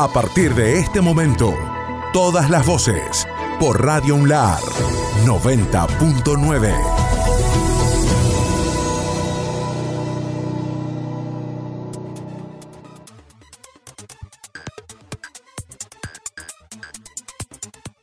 [0.00, 1.52] A partir de este momento,
[2.12, 3.26] todas las voces
[3.58, 4.60] por Radio Unlar
[5.26, 6.98] 90.9.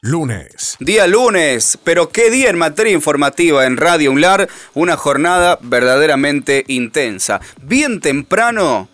[0.02, 0.76] Lunes.
[0.82, 7.40] Día lunes, pero qué día en materia informativa en Radio Unlar, una jornada verdaderamente intensa.
[7.62, 8.90] Bien temprano,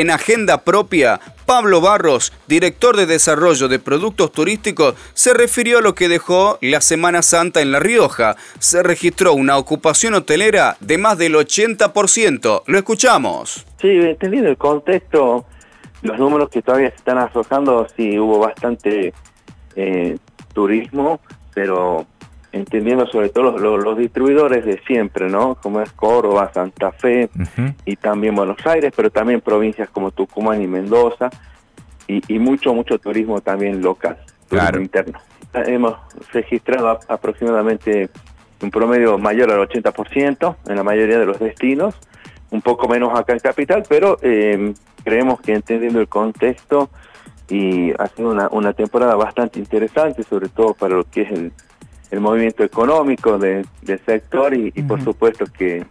[0.00, 5.94] en agenda propia, Pablo Barros, director de desarrollo de productos turísticos, se refirió a lo
[5.94, 8.36] que dejó la Semana Santa en La Rioja.
[8.58, 12.62] Se registró una ocupación hotelera de más del 80%.
[12.66, 13.64] Lo escuchamos.
[13.80, 15.46] Sí, entendiendo el contexto,
[16.02, 19.14] los números que todavía se están arrojando, sí hubo bastante
[19.76, 20.18] eh,
[20.52, 21.20] turismo,
[21.54, 22.06] pero
[22.56, 25.56] entendiendo sobre todo los, distribuidores de siempre, ¿no?
[25.56, 27.28] Como es Córdoba, Santa Fe
[27.84, 31.30] y también Buenos Aires, pero también provincias como Tucumán y Mendoza
[32.08, 34.16] y, mucho, mucho turismo también local,
[34.48, 35.18] turismo interno.
[35.54, 35.96] Hemos
[36.32, 38.10] registrado aproximadamente
[38.62, 41.94] un promedio mayor al 80% en la mayoría de los destinos,
[42.50, 44.72] un poco menos acá en Capital, pero eh,
[45.04, 46.90] creemos que entendiendo el contexto
[47.48, 51.52] y ha sido una, una temporada bastante interesante, sobre todo para lo que es el,
[52.10, 55.84] el movimiento económico de, del sector y, por supuesto que,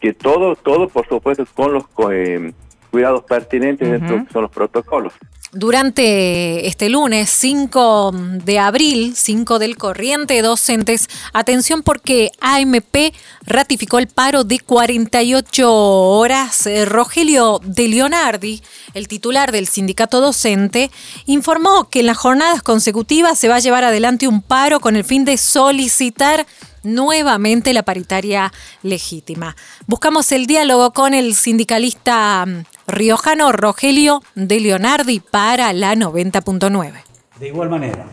[0.00, 2.52] que todo, todo por supuesto con los eh,
[2.90, 5.12] cuidados pertinentes dentro de son los protocolos.
[5.56, 8.10] Durante este lunes 5
[8.44, 13.14] de abril, 5 del corriente docentes, atención porque AMP
[13.46, 16.66] ratificó el paro de 48 horas.
[16.66, 18.62] Eh, Rogelio de Leonardi,
[18.94, 20.90] el titular del sindicato docente,
[21.26, 25.04] informó que en las jornadas consecutivas se va a llevar adelante un paro con el
[25.04, 26.46] fin de solicitar
[26.82, 29.54] nuevamente la paritaria legítima.
[29.86, 36.92] Buscamos el diálogo con el sindicalista mm, riojano Rogelio de Leonardi para la 90.9.
[37.38, 38.04] De igual manera,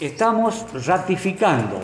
[0.00, 1.80] estamos ratificando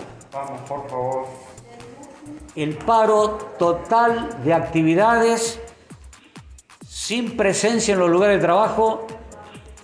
[2.54, 5.60] el paro total de actividades
[6.86, 9.06] sin presencia en los lugares de trabajo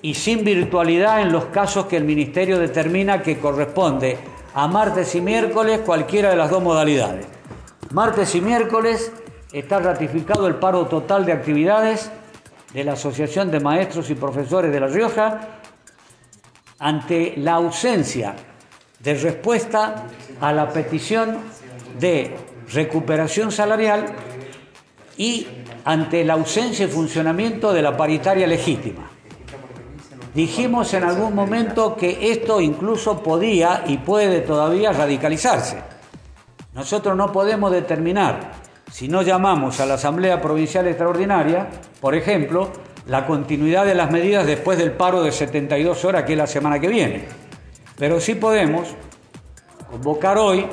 [0.03, 4.19] y sin virtualidad en los casos que el Ministerio determina que corresponde
[4.55, 7.27] a martes y miércoles cualquiera de las dos modalidades.
[7.93, 9.13] Martes y miércoles
[9.53, 12.11] está ratificado el paro total de actividades
[12.73, 15.41] de la Asociación de Maestros y Profesores de La Rioja
[16.79, 18.35] ante la ausencia
[19.01, 20.05] de respuesta
[20.41, 21.39] a la petición
[21.99, 22.37] de
[22.73, 24.07] recuperación salarial
[25.17, 25.47] y
[25.85, 29.11] ante la ausencia de funcionamiento de la paritaria legítima.
[30.35, 35.83] Dijimos en algún momento que esto incluso podía y puede todavía radicalizarse.
[36.75, 38.53] Nosotros no podemos determinar,
[38.91, 41.69] si no llamamos a la Asamblea Provincial Extraordinaria,
[42.01, 42.71] por ejemplo,
[43.07, 46.79] la continuidad de las medidas después del paro de 72 horas, que es la semana
[46.79, 47.25] que viene.
[47.97, 48.89] Pero sí podemos
[49.91, 50.67] convocar hoy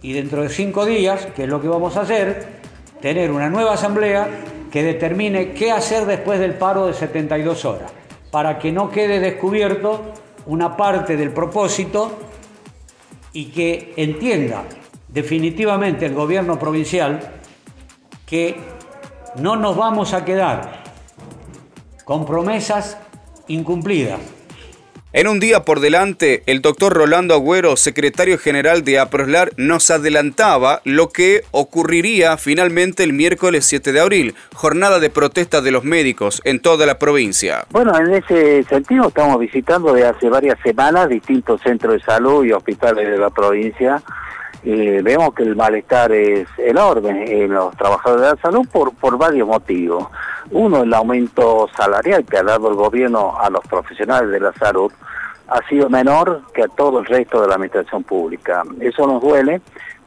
[0.00, 2.60] y dentro de cinco días, que es lo que vamos a hacer,
[3.00, 4.28] tener una nueva asamblea
[4.70, 7.92] que determine qué hacer después del paro de 72 horas
[8.30, 10.00] para que no quede descubierto
[10.46, 12.18] una parte del propósito
[13.32, 14.64] y que entienda
[15.08, 17.41] definitivamente el gobierno provincial
[18.32, 18.56] que
[19.36, 20.82] no nos vamos a quedar
[22.06, 22.96] con promesas
[23.46, 24.20] incumplidas
[25.14, 30.80] en un día por delante, el doctor Rolando Agüero, secretario general de APROSLAR, nos adelantaba
[30.84, 36.40] lo que ocurriría finalmente el miércoles 7 de abril, jornada de protesta de los médicos
[36.44, 37.66] en toda la provincia.
[37.72, 42.52] Bueno, en ese sentido estamos visitando de hace varias semanas distintos centros de salud y
[42.52, 44.02] hospitales de la provincia.
[44.64, 49.18] Eh, vemos que el malestar es enorme en los trabajadores de la salud por, por
[49.18, 50.06] varios motivos.
[50.52, 54.92] Uno, el aumento salarial que ha dado el gobierno a los profesionales de la salud
[55.48, 58.62] ha sido menor que a todo el resto de la administración pública.
[58.80, 59.60] Eso nos duele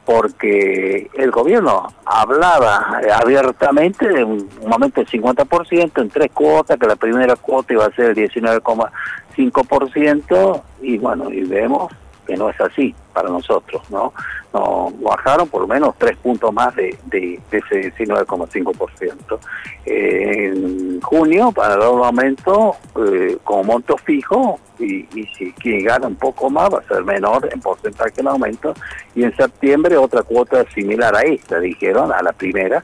[0.06, 6.96] porque el gobierno hablaba abiertamente de un aumento del 50% en tres cuotas, que la
[6.96, 11.92] primera cuota iba a ser el 19,5% y bueno, y vemos
[12.26, 14.12] que no es así para nosotros, ¿no?
[14.52, 19.38] no bajaron por lo menos tres puntos más de, de, ese 19,5%.
[19.86, 22.76] en junio, para dar un aumento
[23.06, 27.02] eh, como monto fijo, y, y, si quien gana un poco más va a ser
[27.02, 28.74] menor en porcentaje el aumento,
[29.14, 32.82] y en septiembre otra cuota similar a esta, dijeron, a la primera,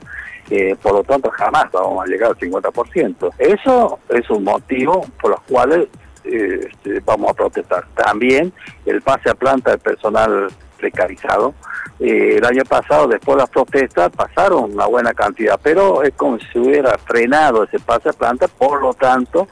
[0.50, 3.30] eh, por lo tanto jamás vamos a llegar al 50%.
[3.38, 5.88] Eso es un motivo por los cuales
[6.24, 7.86] este, vamos a protestar.
[7.94, 8.52] También
[8.86, 10.48] el pase a planta del personal
[10.82, 11.54] precarizado.
[12.00, 16.38] Eh, el año pasado, después de las protestas, pasaron una buena cantidad, pero es como
[16.38, 19.46] si hubiera frenado ese pase de planta, por lo tanto,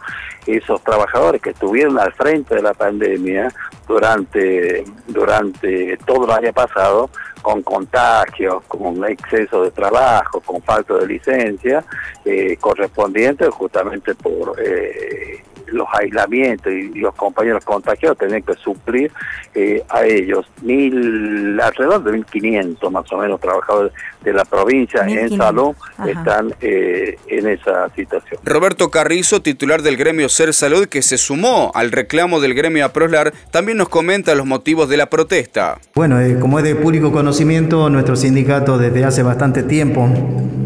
[0.47, 3.53] esos trabajadores que estuvieron al frente de la pandemia
[3.87, 11.07] durante, durante todo el año pasado, con contagios, con exceso de trabajo, con falta de
[11.07, 11.85] licencia,
[12.25, 19.11] eh, correspondiente justamente por eh, los aislamientos y, los compañeros contagiados tienen que suplir
[19.55, 20.47] eh, a ellos.
[20.63, 25.75] Mil, alrededor de 1.500 más o menos trabajadores de la provincia en salud
[26.07, 28.41] están eh, en esa situación.
[28.45, 33.33] Roberto Carrizo, titular del gremio Ser Salud, que se sumó al reclamo del gremio APROSLAR,
[33.51, 35.79] también nos comenta los motivos de la protesta.
[35.95, 40.09] Bueno, eh, como es de público conocimiento, nuestro sindicato desde hace bastante tiempo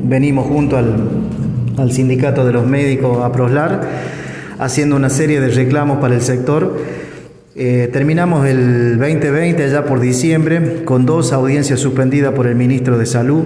[0.06, 0.96] venimos junto al,
[1.78, 4.23] al sindicato de los médicos APROSLAR
[4.58, 6.76] haciendo una serie de reclamos para el sector.
[7.56, 13.06] Eh, terminamos el 2020 ya por diciembre con dos audiencias suspendidas por el ministro de
[13.06, 13.44] Salud.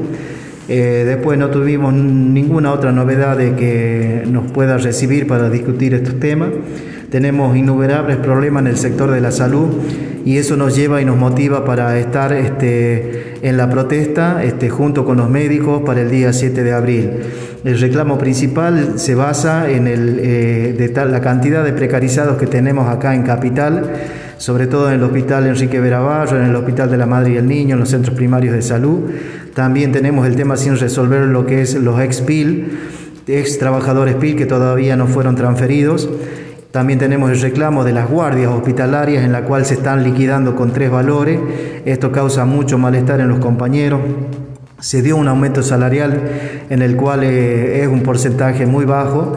[0.69, 6.20] Eh, después no tuvimos ninguna otra novedad de que nos pueda recibir para discutir estos
[6.20, 6.50] temas.
[7.11, 9.69] Tenemos innumerables problemas en el sector de la salud
[10.26, 15.06] y eso nos lleva y nos motiva para estar este, en la protesta este, junto
[15.06, 17.11] con los médicos para el día 7 de abril.
[17.64, 22.88] El reclamo principal se basa en el, eh, de la cantidad de precarizados que tenemos
[22.88, 23.90] acá en Capital,
[24.37, 27.49] sobre todo en el Hospital Enrique Verabarro, en el Hospital de la Madre y el
[27.49, 29.10] Niño, en los centros primarios de salud.
[29.55, 32.78] También tenemos el tema sin resolver lo que es los ex-PIL,
[33.26, 36.08] ex trabajadores PIL que todavía no fueron transferidos.
[36.70, 40.72] También tenemos el reclamo de las guardias hospitalarias en la cual se están liquidando con
[40.72, 41.40] tres valores.
[41.84, 44.00] Esto causa mucho malestar en los compañeros.
[44.80, 49.36] Se dio un aumento salarial en el cual eh, es un porcentaje muy bajo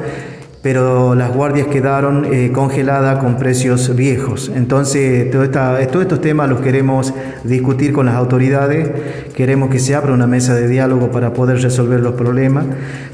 [0.62, 4.52] pero las guardias quedaron eh, congeladas con precios viejos.
[4.54, 8.90] Entonces, todo todos estos temas los queremos discutir con las autoridades,
[9.34, 12.66] queremos que se abra una mesa de diálogo para poder resolver los problemas.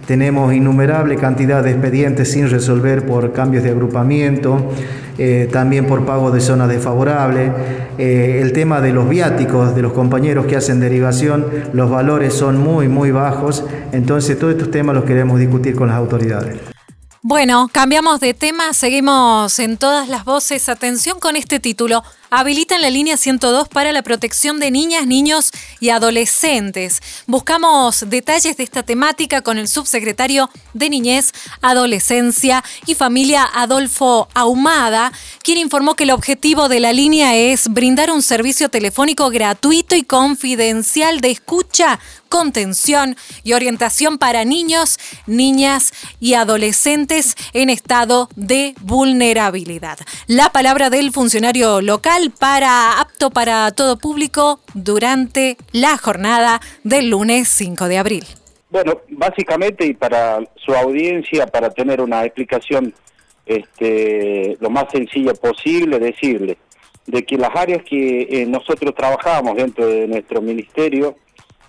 [0.07, 4.71] Tenemos innumerable cantidad de expedientes sin resolver por cambios de agrupamiento,
[5.17, 7.51] eh, también por pago de zonas desfavorables.
[7.97, 12.57] Eh, el tema de los viáticos de los compañeros que hacen derivación, los valores son
[12.57, 13.65] muy, muy bajos.
[13.91, 16.57] Entonces, todos estos temas los queremos discutir con las autoridades.
[17.21, 20.69] Bueno, cambiamos de tema, seguimos en todas las voces.
[20.69, 22.01] Atención con este título.
[22.29, 27.01] Habilitan la línea 102 para la protección de niñas, niños y adolescentes.
[27.25, 31.31] Buscamos detalles de esta temática con el subsecretario de Niñez,
[31.61, 38.11] Adolescencia y Familia Adolfo Ahumada, quien informó que el objetivo de la línea es brindar
[38.11, 41.97] un servicio telefónico gratuito y confidencial de escucha,
[42.27, 49.97] contención y orientación para niños, niñas y adolescentes en estado de vulnerabilidad.
[50.27, 57.47] La palabra del funcionario local para apto para todo público durante la jornada del lunes
[57.49, 58.23] 5 de abril.
[58.69, 62.93] Bueno, básicamente y para su audiencia, para tener una explicación
[63.45, 66.57] este, lo más sencilla posible, decirle
[67.05, 71.15] de que las áreas que eh, nosotros trabajamos dentro de nuestro Ministerio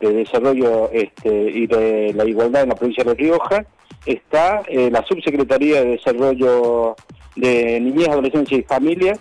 [0.00, 3.66] de Desarrollo este, y de la Igualdad en la provincia de Rioja
[4.06, 6.96] está eh, la Subsecretaría de Desarrollo
[7.36, 9.18] de Niñez, Adolescencia y Familia,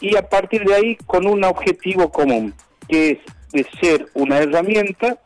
[0.00, 2.54] y a partir de ahí con un objetivo común,
[2.88, 3.18] que es
[3.52, 5.18] de ser una herramienta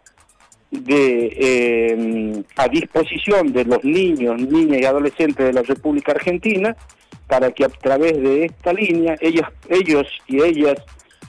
[0.71, 6.77] de eh, a disposición de los niños, niñas y adolescentes de la República Argentina
[7.27, 10.79] para que a través de esta línea ellos, ellos y ellas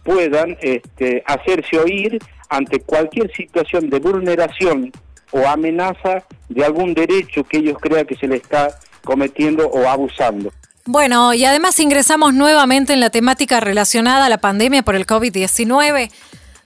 [0.03, 4.91] puedan este, hacerse oír ante cualquier situación de vulneración
[5.31, 8.69] o amenaza de algún derecho que ellos crean que se le está
[9.03, 10.51] cometiendo o abusando.
[10.85, 16.09] Bueno, y además ingresamos nuevamente en la temática relacionada a la pandemia por el COVID-19.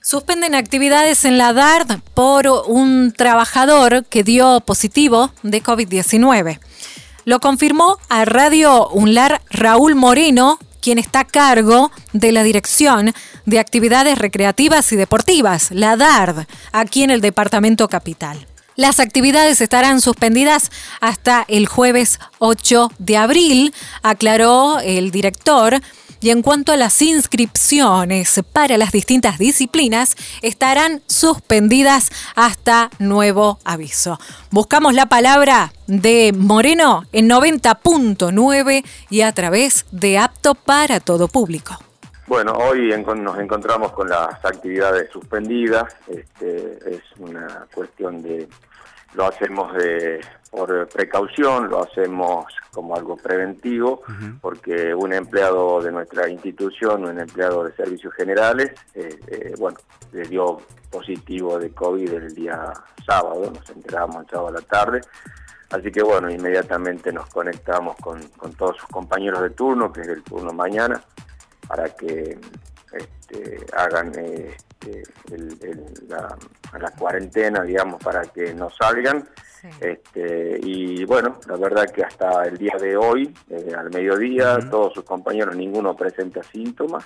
[0.02, 6.58] Suspenden actividades en la DARD por un trabajador que dio positivo de COVID-19.
[7.26, 13.14] Lo confirmó a Radio UNLAR Raúl Moreno, quien está a cargo de la Dirección
[13.46, 18.46] de Actividades Recreativas y Deportivas, la DARD, aquí en el Departamento Capital.
[18.76, 23.72] Las actividades estarán suspendidas hasta el jueves 8 de abril,
[24.02, 25.80] aclaró el director.
[26.24, 34.18] Y en cuanto a las inscripciones para las distintas disciplinas, estarán suspendidas hasta nuevo aviso.
[34.50, 41.74] Buscamos la palabra de Moreno en 90.9 y a través de apto para todo público.
[42.26, 42.88] Bueno, hoy
[43.18, 45.94] nos encontramos con las actividades suspendidas.
[46.08, 48.48] Este, es una cuestión de,
[49.12, 50.22] lo hacemos de,
[50.54, 54.02] por precaución, lo hacemos como algo preventivo,
[54.40, 59.78] porque un empleado de nuestra institución, un empleado de servicios generales, eh, eh, bueno,
[60.12, 60.58] le dio
[60.90, 62.72] positivo de COVID el día
[63.04, 65.00] sábado, nos enteramos el sábado a la tarde.
[65.70, 70.08] Así que bueno, inmediatamente nos conectamos con, con todos sus compañeros de turno, que es
[70.08, 71.02] el turno mañana,
[71.66, 72.38] para que
[72.92, 75.02] este, hagan este,
[76.08, 79.28] la, cuarentena, digamos, para que no salgan.
[79.80, 84.92] Este, y bueno, la verdad que hasta el día de hoy, eh, al mediodía, todos
[84.94, 87.04] sus compañeros, ninguno presenta síntomas.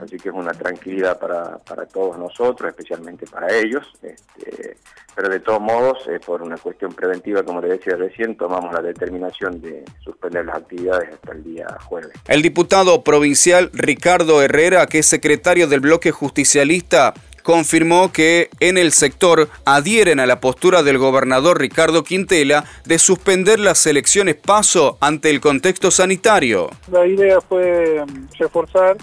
[0.00, 3.86] Así que es una tranquilidad para, para todos nosotros, especialmente para ellos.
[4.02, 4.76] Este,
[5.14, 8.82] pero de todos modos, eh, por una cuestión preventiva, como le decía recién, tomamos la
[8.82, 12.12] determinación de suspender las actividades hasta el día jueves.
[12.28, 18.92] El diputado provincial Ricardo Herrera, que es secretario del bloque justicialista, confirmó que en el
[18.92, 25.30] sector adhieren a la postura del gobernador Ricardo Quintela de suspender las elecciones paso ante
[25.30, 26.70] el contexto sanitario.
[26.90, 28.96] La idea fue mm, reforzar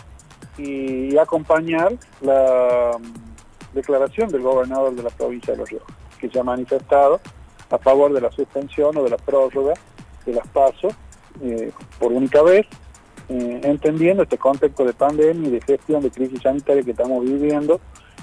[0.58, 5.84] y acompañar la mm, declaración del gobernador de la provincia de Los Ríos,
[6.19, 7.19] que se ha manifestado
[7.69, 9.74] a favor de la suspensión o de la prórroga
[10.25, 10.93] de las pasos
[11.41, 12.65] eh, por única vez,
[13.29, 17.79] eh, entendiendo este contexto de pandemia y de gestión de crisis sanitaria que estamos viviendo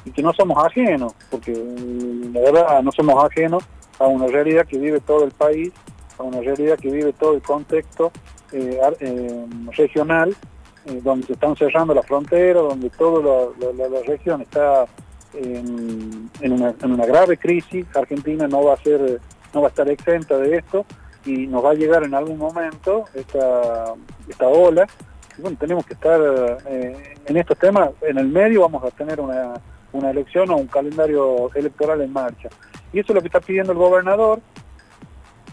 [0.07, 3.65] y que no somos ajenos, porque mm, la verdad no somos ajenos
[3.99, 5.73] a una realidad que vive todo el país,
[6.19, 8.13] a una realidad que vive todo el contexto
[8.53, 8.81] eh,
[9.77, 10.35] regional
[10.87, 14.87] eh, donde se están cerrando las fronteras, donde toda la, región está
[15.35, 17.85] en, una, grave crisis.
[17.97, 19.21] Argentina no va a ser,
[19.53, 20.87] no va a estar exenta de esto
[21.25, 23.95] y nos va a llegar en algún momento esta,
[24.29, 24.87] esta ola.
[25.39, 26.21] bueno, tenemos que estar
[26.69, 29.55] eh, en estos temas, en el medio vamos a tener una,
[29.93, 32.49] una elección o un calendario electoral en marcha.
[32.93, 34.41] Y eso es lo que está pidiendo el gobernador.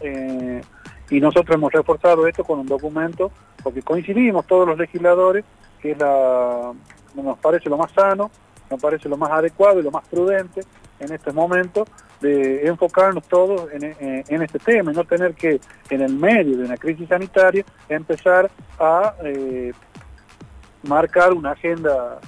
[0.01, 0.61] Eh,
[1.09, 5.45] y nosotros hemos reforzado esto con un documento, porque coincidimos todos los legisladores,
[5.81, 8.31] que nos parece lo más sano,
[8.69, 10.61] nos parece lo más adecuado y lo más prudente
[10.99, 11.85] en este momento
[12.21, 15.59] de enfocarnos todos en, este tema y no tener que
[15.89, 18.49] en el medio de una crisis sanitaria empezar
[18.79, 19.73] a eh,
[20.83, 22.19] marcar una agenda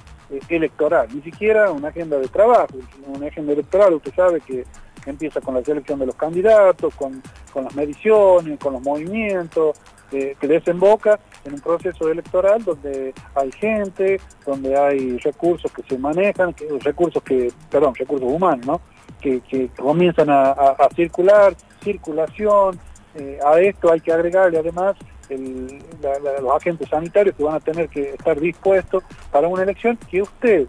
[0.48, 2.74] electoral, ni siquiera una agenda de trabajo,
[3.06, 4.64] una agenda electoral, usted sabe que
[5.06, 7.22] empieza con la selección de los candidatos, con,
[7.54, 9.78] las mediciones, con los movimientos,
[10.10, 16.52] que desemboca en un proceso electoral donde hay gente, donde hay recursos que se manejan,
[16.54, 18.80] que, recursos que, perdón, recursos humanos, ¿no?
[19.20, 22.78] que, comienzan a, circular, circulación,
[23.14, 24.96] eh, a esto hay que agregarle además
[25.28, 30.66] los agentes sanitarios que van a tener que estar dispuestos para una elección que usted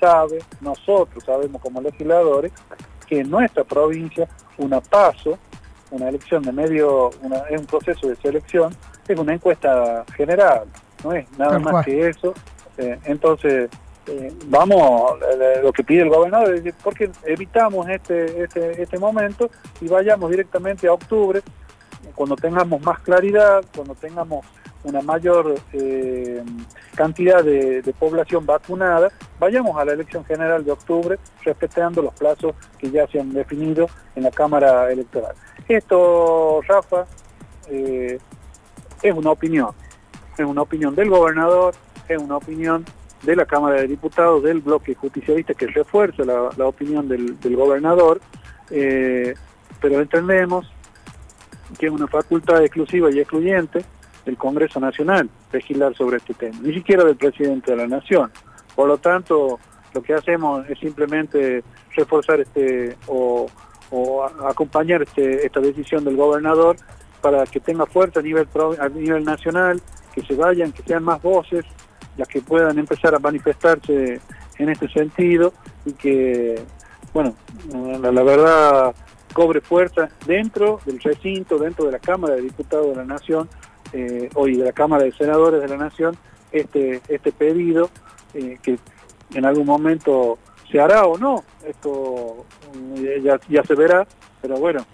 [0.00, 2.52] sabe, nosotros sabemos como legisladores,
[3.06, 5.38] que en nuestra provincia una paso,
[5.90, 7.10] una elección de medio,
[7.50, 8.74] es un proceso de selección,
[9.06, 10.64] es una encuesta general,
[11.02, 12.34] no es nada más que eso.
[12.76, 13.70] Eh, entonces,
[14.06, 15.12] eh, vamos,
[15.62, 20.86] lo que pide el gobernador es porque evitamos este, este, este momento y vayamos directamente
[20.88, 21.42] a octubre,
[22.14, 24.44] cuando tengamos más claridad, cuando tengamos
[24.84, 26.42] una mayor eh,
[26.94, 32.90] cantidad de, población vacunada, vayamos a la elección general de octubre respetando los plazos que
[32.90, 35.34] ya se han definido en la Cámara Electoral.
[35.66, 37.06] Esto, Rafa,
[37.70, 38.18] eh,
[39.02, 39.70] es una opinión,
[40.36, 41.74] es una opinión del gobernador,
[42.08, 42.84] es una opinión
[43.22, 48.20] de la Cámara de Diputados, del bloque justicialista que refuerza la, opinión del, gobernador,
[48.70, 49.34] eh,
[49.80, 50.73] pero entendemos
[51.74, 53.84] que es una facultad exclusiva y excluyente
[54.24, 58.30] del Congreso Nacional legislar sobre este tema, ni siquiera del presidente de la Nación.
[58.74, 59.58] Por lo tanto,
[59.92, 61.62] lo que hacemos es simplemente
[61.94, 63.46] reforzar este o,
[64.48, 66.76] acompañar este, esta decisión del gobernador
[67.20, 68.48] para que tenga fuerza a nivel,
[68.80, 69.80] a nivel nacional,
[70.12, 71.64] que se vayan, que sean más voces
[72.16, 74.20] las que puedan empezar a manifestarse
[74.58, 75.52] en este sentido
[75.84, 76.60] y que,
[77.12, 77.34] bueno,
[77.72, 78.94] la, la verdad
[79.34, 83.50] cobre fuerza dentro del recinto, dentro de la Cámara de Diputados de la Nación,
[83.92, 86.16] eh, hoy de la Cámara de Senadores de la Nación
[86.50, 87.90] este, este pedido
[88.32, 88.78] eh, que
[89.34, 90.38] en algún momento
[90.70, 92.46] se hará o no, esto
[92.96, 94.06] eh, ya, ya se verá,
[94.40, 94.86] pero bueno,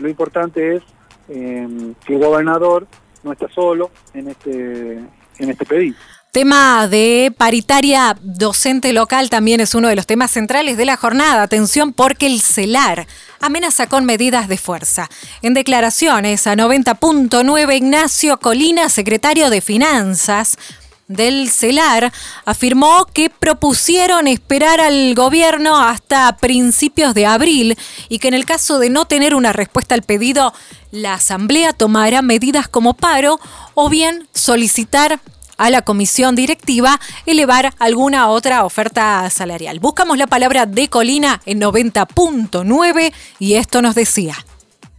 [0.00, 0.82] lo importante es
[1.26, 2.86] que el gobernador
[3.22, 4.96] no está solo en este,
[5.38, 5.96] en este pedido.
[6.34, 11.42] Tema de paritaria docente local también es uno de los temas centrales de la jornada.
[11.42, 13.06] Atención porque el CELAR
[13.38, 15.08] amenaza con medidas de fuerza.
[15.42, 20.58] En declaraciones a 90.9, Ignacio Colina, secretario de Finanzas,
[21.06, 22.12] del CELAR
[22.44, 28.80] afirmó que propusieron esperar al gobierno hasta principios de abril y que en el caso
[28.80, 30.52] de no tener una respuesta al pedido,
[30.90, 33.38] la Asamblea tomará medidas como paro
[33.74, 35.20] o bien solicitar
[35.56, 39.80] a la comisión directiva elevar alguna otra oferta salarial.
[39.80, 44.34] Buscamos la palabra de Colina en 90.9 y esto nos decía.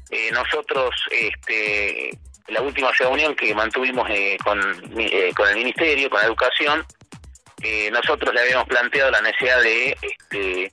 [0.10, 4.60] Eh, nosotros, este, la última reunión que mantuvimos eh, con,
[4.98, 6.86] eh, con el Ministerio, con Educación,
[7.92, 10.72] nosotros le habíamos planteado la necesidad de, este,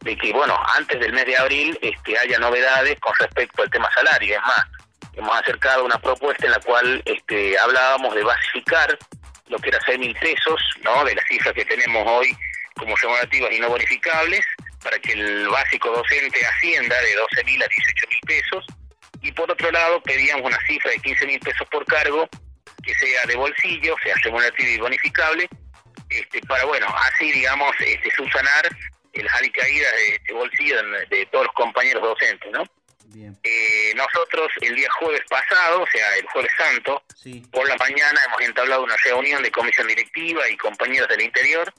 [0.00, 3.88] de que, bueno, antes del mes de abril este, haya novedades con respecto al tema
[3.94, 4.36] salario.
[4.36, 4.66] Es más,
[5.14, 8.98] hemos acercado una propuesta en la cual este, hablábamos de basificar
[9.48, 11.04] lo que era 6 mil pesos, ¿no?
[11.04, 12.36] De las cifras que tenemos hoy
[12.76, 14.44] como remunerativas y no bonificables,
[14.82, 18.66] para que el básico docente ascienda de 12 mil a 18 mil pesos.
[19.22, 22.28] Y por otro lado, pedíamos una cifra de 15 mil pesos por cargo,
[22.82, 25.48] que sea de bolsillo, sea remunerativo y bonificable,
[26.10, 28.68] este, para, bueno, así, digamos, este, subsanar
[29.14, 32.64] las alicaídas de, de bolsillo de, de todos los compañeros docentes, ¿no?
[33.14, 37.02] Eh, nosotros el día jueves pasado, o sea, el jueves santo,
[37.52, 41.72] por la mañana hemos entablado una reunión de comisión directiva y compañeros del interior,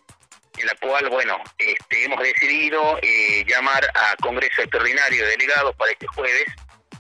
[0.58, 5.92] en la cual, bueno, este, hemos decidido eh, llamar a Congreso Extraordinario de Delegados para
[5.92, 6.46] este jueves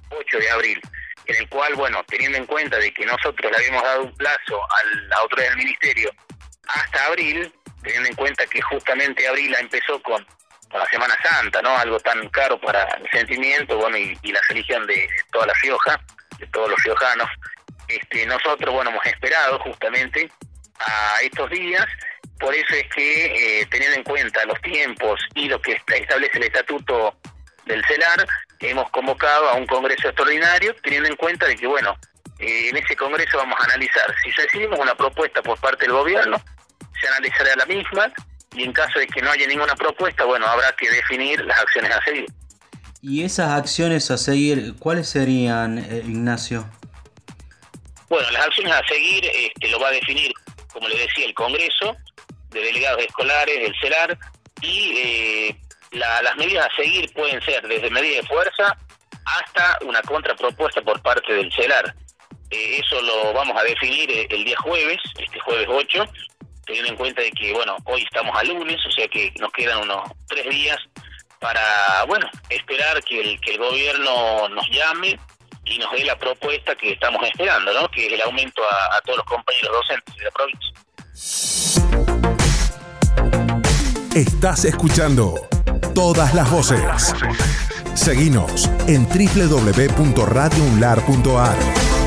[0.09, 0.81] 8 de abril,
[1.27, 4.61] en el cual, bueno, teniendo en cuenta de que nosotros le habíamos dado un plazo
[4.61, 6.11] a la autoridad del Ministerio
[6.67, 10.25] hasta abril, teniendo en cuenta que justamente abril empezó con
[10.73, 11.77] la Semana Santa, ¿no?
[11.77, 15.99] Algo tan caro para el sentimiento, bueno, y, la religión de toda La Rioja,
[16.39, 17.29] de todos los riojanos.
[17.87, 20.29] Este, nosotros, bueno, hemos esperado justamente
[20.79, 21.85] a estos días,
[22.39, 26.43] por eso es que, eh, teniendo en cuenta los tiempos y lo que establece el
[26.43, 27.17] estatuto
[27.65, 28.25] del CELAR,
[28.59, 31.95] hemos convocado a un congreso extraordinario, teniendo en cuenta de que, bueno,
[32.39, 36.41] eh, en ese congreso vamos a analizar si recibimos una propuesta por parte del gobierno,
[36.99, 38.11] se analizará la misma,
[38.55, 41.91] y en caso de que no haya ninguna propuesta, bueno, habrá que definir las acciones
[41.91, 42.25] a seguir.
[43.01, 46.65] ¿Y esas acciones a seguir, cuáles serían, eh, Ignacio?
[48.09, 50.31] Bueno, las acciones a seguir este, lo va a definir,
[50.71, 51.95] como le decía, el Congreso
[52.49, 54.17] de Delegados Escolares, el CELAR,
[54.61, 55.59] y eh,
[55.91, 58.77] las medidas a seguir pueden ser desde medidas de fuerza
[59.25, 61.93] hasta una contrapropuesta por parte del CELAR.
[62.51, 66.05] Eh, eso lo vamos a definir el día jueves, este jueves 8,
[66.65, 69.83] teniendo en cuenta de que, bueno, hoy estamos a lunes, o sea que nos quedan
[69.83, 70.77] unos tres días
[71.39, 75.19] para, bueno, esperar que el, que el gobierno nos llame
[75.65, 77.89] y nos dé la propuesta que estamos esperando, ¿no?
[77.89, 80.71] Que es el aumento a, a todos los compañeros docentes de la provincia.
[84.15, 85.47] Estás escuchando
[85.93, 87.13] todas las voces.
[87.95, 92.04] Seguinos en www.radiounlar.ar.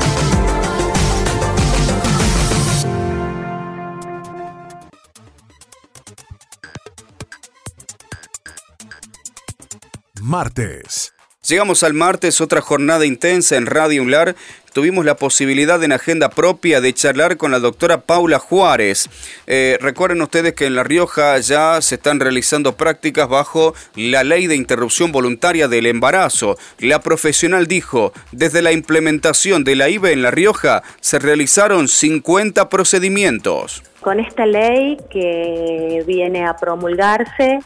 [10.21, 11.13] martes.
[11.47, 14.35] Llegamos al martes, otra jornada intensa en Radio Unlar.
[14.73, 19.09] Tuvimos la posibilidad en agenda propia de charlar con la doctora Paula Juárez.
[19.47, 24.47] Eh, recuerden ustedes que en La Rioja ya se están realizando prácticas bajo la ley
[24.47, 26.57] de interrupción voluntaria del embarazo.
[26.77, 32.67] La profesional dijo, desde la implementación de la IBE en La Rioja se realizaron 50
[32.67, 33.81] procedimientos.
[34.01, 37.59] Con esta ley que viene a promulgarse,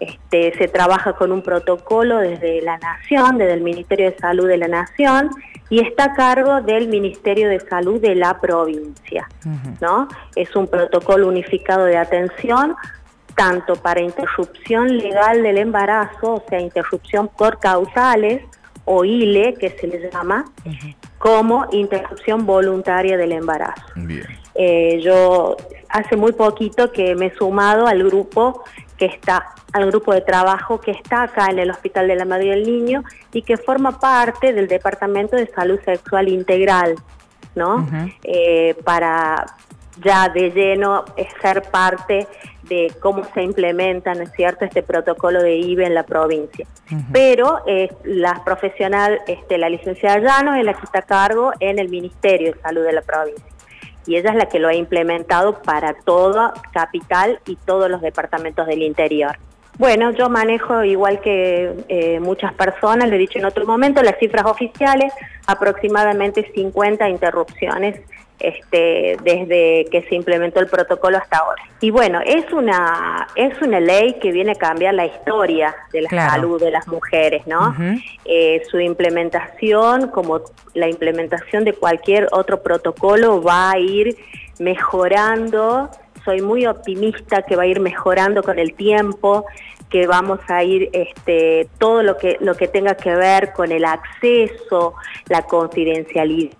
[0.00, 4.56] este, se trabaja con un protocolo desde la Nación, desde el Ministerio de Salud de
[4.56, 5.30] la Nación,
[5.68, 9.28] y está a cargo del Ministerio de Salud de la provincia.
[9.80, 10.08] ¿no?
[10.34, 12.74] Es un protocolo unificado de atención
[13.34, 18.42] tanto para interrupción legal del embarazo, o sea, interrupción por causales,
[18.84, 20.46] o ILE, que se le llama,
[21.18, 23.84] como interrupción voluntaria del embarazo.
[24.54, 25.56] Eh, yo
[25.88, 28.64] hace muy poquito que me he sumado al grupo
[29.00, 32.48] que está al grupo de trabajo que está acá en el Hospital de la Madre
[32.48, 36.96] y el Niño y que forma parte del Departamento de Salud Sexual Integral,
[37.54, 37.88] ¿no?
[38.22, 39.46] Eh, para
[40.04, 41.06] ya de lleno
[41.40, 42.26] ser parte
[42.64, 46.66] de cómo se implementa, ¿no es cierto?, este protocolo de IBE en la provincia.
[47.10, 51.78] Pero eh, la profesional, este, la licenciada Llano, es la que está a cargo en
[51.78, 53.46] el Ministerio de Salud de la provincia
[54.06, 58.66] y ella es la que lo ha implementado para toda capital y todos los departamentos
[58.66, 59.36] del interior.
[59.78, 64.18] Bueno, yo manejo igual que eh, muchas personas, le he dicho en otro momento, las
[64.18, 65.12] cifras oficiales,
[65.46, 68.00] aproximadamente 50 interrupciones
[68.40, 71.62] este, desde que se implementó el protocolo hasta ahora.
[71.80, 76.30] Y bueno, es una, es una ley que viene a cambiar la historia de la
[76.30, 77.74] salud de las mujeres, ¿no?
[78.24, 80.40] Eh, su implementación, como
[80.74, 84.16] la implementación de cualquier otro protocolo, va a ir
[84.58, 85.90] mejorando,
[86.24, 89.46] soy muy optimista que va a ir mejorando con el tiempo,
[89.90, 93.84] que vamos a ir este, todo lo que lo que tenga que ver con el
[93.84, 94.94] acceso,
[95.28, 96.56] la confidencialidad,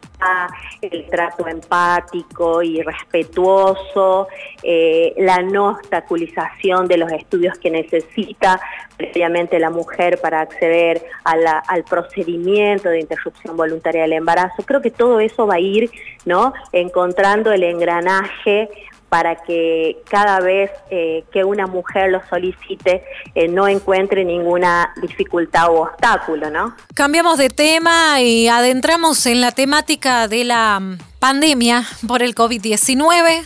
[0.83, 4.29] el trato empático y respetuoso,
[4.63, 8.61] eh, la no obstaculización de los estudios que necesita
[8.97, 14.63] previamente la mujer para acceder al procedimiento de interrupción voluntaria del embarazo.
[14.65, 15.91] Creo que todo eso va a ir
[16.27, 16.53] ¿no?
[16.73, 18.69] encontrando el engranaje
[19.11, 23.03] para que cada vez eh, que una mujer lo solicite
[23.35, 26.77] eh, no encuentre ninguna dificultad o obstáculo, ¿no?
[26.95, 33.45] Cambiamos de tema y adentramos en la temática de la mm, pandemia por el COVID-19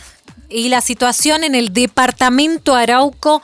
[0.49, 3.41] y la situación en el departamento Arauco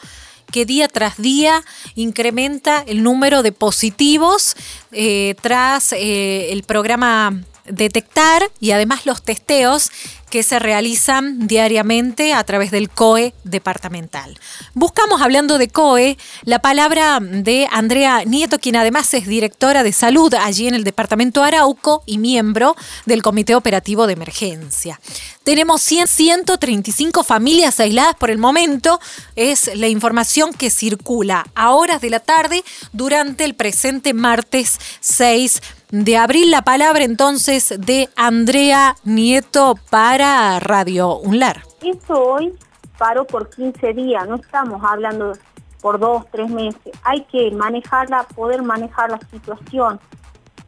[0.52, 1.64] que día tras día
[1.96, 4.56] incrementa el número de positivos
[4.92, 7.34] eh, tras el programa
[7.66, 9.92] detectar y además los testeos
[10.32, 14.40] que se realizan diariamente a través del COE departamental.
[14.74, 20.34] Buscamos, hablando de COE, la palabra de Andrea Nieto, quien además es directora de salud
[20.34, 25.00] allí en el departamento Arauco y miembro del Comité Operativo de Emergencia.
[25.44, 29.00] Tenemos 135 familias aisladas por el momento,
[29.36, 32.64] es la información que circula a horas de la tarde
[32.94, 36.52] durante el presente martes 6 de abril.
[36.52, 41.64] La palabra entonces de Andrea Nieto para Radio Unlar.
[41.82, 42.54] Esto hoy
[43.00, 45.34] paró por 15 días, no estamos hablando
[45.82, 46.94] por dos, tres meses.
[47.02, 50.00] Hay que manejarla, poder manejar la situación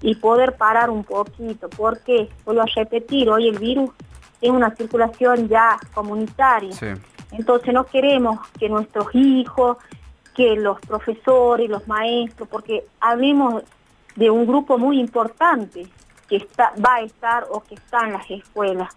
[0.02, 3.92] y poder parar un poquito, porque, vuelvo a repetir, hoy el virus
[4.40, 6.76] tiene una circulación ya comunitaria.
[7.32, 9.78] Entonces no queremos que nuestros hijos,
[10.36, 13.62] que los profesores, los maestros, porque hablemos
[14.16, 15.86] de un grupo muy importante
[16.28, 18.90] que está, va a estar o que está en las escuelas.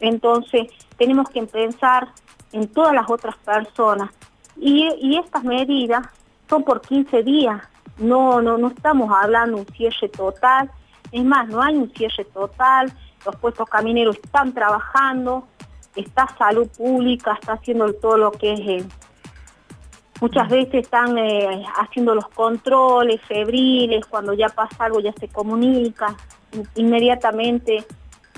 [0.00, 2.08] Entonces, tenemos que pensar
[2.52, 4.10] en todas las otras personas.
[4.56, 6.06] Y, estas medidas
[6.48, 7.62] son por 15 días.
[7.98, 10.70] No, no, no estamos hablando de un cierre total.
[11.12, 12.92] Es más, no hay un cierre total.
[13.24, 15.46] Los puestos camineros están trabajando.
[15.94, 18.86] Está salud pública, está haciendo todo lo que es el,
[20.20, 26.16] Muchas veces están eh, haciendo los controles febriles, cuando ya pasa algo ya se comunica,
[26.74, 27.84] inmediatamente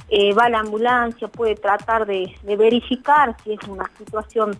[0.08, 4.58] eh, va a la ambulancia, puede tratar de, verificar si es una situación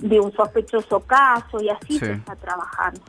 [0.00, 3.00] de un sospechoso caso y así se está trabajando.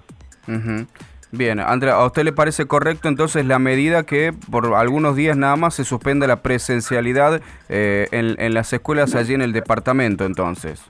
[1.32, 5.56] Bien, Andrea, ¿a usted le parece correcto entonces la medida que por algunos días nada
[5.56, 10.82] más se suspenda la presencialidad eh, en las escuelas allí en el departamento entonces?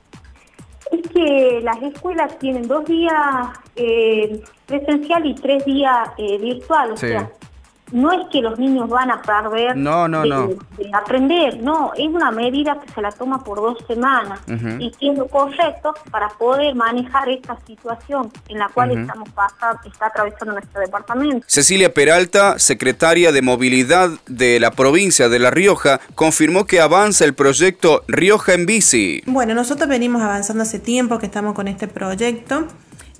[0.90, 3.14] Es que las escuelas tienen dos días
[3.76, 7.30] eh, presencial y tres días eh, virtual, o sea,
[7.92, 10.56] no es que los niños van a perder no, no, de,
[10.92, 14.40] aprender, no, es una medida que se la toma por dos semanas
[14.78, 20.54] y siendo correcto para poder manejar esta situación en la cual estamos pasando, está atravesando
[20.54, 21.44] nuestro departamento.
[21.48, 27.34] Cecilia Peralta, secretaria de Movilidad de la provincia de La Rioja, confirmó que avanza el
[27.34, 29.22] proyecto Rioja en bici.
[29.26, 32.66] Bueno, nosotros venimos avanzando hace tiempo que estamos con este proyecto.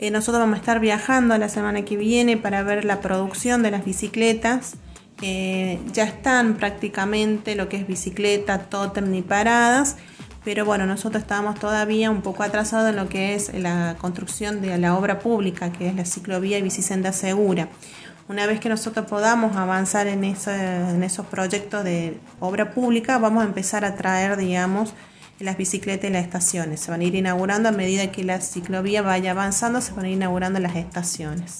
[0.02, 3.70] Eh, nosotros vamos a estar viajando la semana que viene para ver la producción de
[3.70, 4.76] las bicicletas.
[5.20, 9.96] Eh, ya están prácticamente lo que es bicicleta, tótem ni paradas,
[10.42, 14.78] pero bueno, nosotros estamos todavía un poco atrasados en lo que es la construcción de
[14.78, 17.68] la obra pública, que es la ciclovía y bicisenda segura.
[18.26, 23.84] Una vez que nosotros podamos avanzar en esos proyectos de obra pública, vamos a empezar
[23.84, 24.94] a traer, digamos,
[25.40, 26.80] las bicicletas y las estaciones.
[26.80, 30.08] Se van a ir inaugurando a medida que la ciclovía vaya avanzando, se van a
[30.08, 31.58] ir inaugurando las estaciones.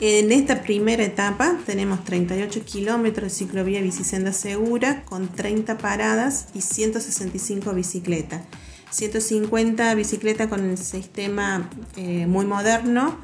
[0.00, 6.60] En esta primera etapa tenemos 38 kilómetros de ciclovía bicisenda segura con 30 paradas y
[6.60, 8.42] 165 bicicletas.
[8.90, 13.16] 150 bicicletas con el sistema eh, muy moderno,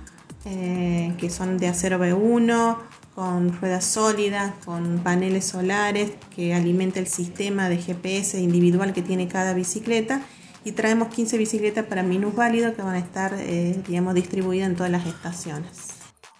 [0.45, 2.79] eh, que son de acero B1,
[3.19, 9.27] con ruedas sólidas, con paneles solares que alimenta el sistema de GPS individual que tiene
[9.27, 10.23] cada bicicleta
[10.65, 14.93] y traemos 15 bicicletas para minusválidos que van a estar, eh, digamos, distribuidas en todas
[14.93, 15.71] las estaciones.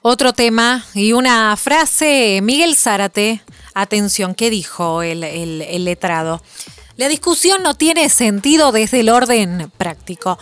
[0.03, 3.43] Otro tema y una frase, Miguel Zárate,
[3.75, 6.41] atención, ¿qué dijo el, el letrado?
[6.95, 10.39] La discusión no tiene sentido desde el orden práctico.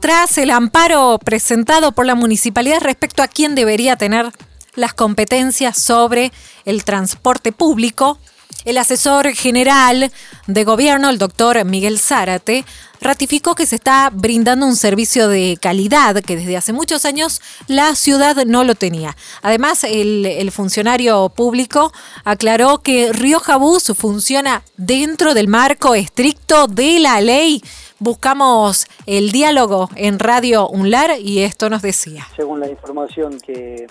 [0.00, 4.32] Tras el amparo presentado por la municipalidad respecto a quién debería tener
[4.76, 6.32] las competencias sobre
[6.64, 8.18] el transporte público,
[8.64, 10.10] el asesor general
[10.46, 12.64] de gobierno, el doctor Miguel Zárate,
[13.00, 17.94] ratificó que se está brindando un servicio de calidad que desde hace muchos años la
[17.94, 19.16] ciudad no lo tenía.
[19.42, 21.92] Además, el, funcionario público
[22.24, 27.62] aclaró que Rioja Bus funciona dentro del marco estricto de la ley.
[27.98, 32.26] Buscamos el diálogo en Radio UNLAR y esto nos decía.
[32.36, 33.86] Según la información que,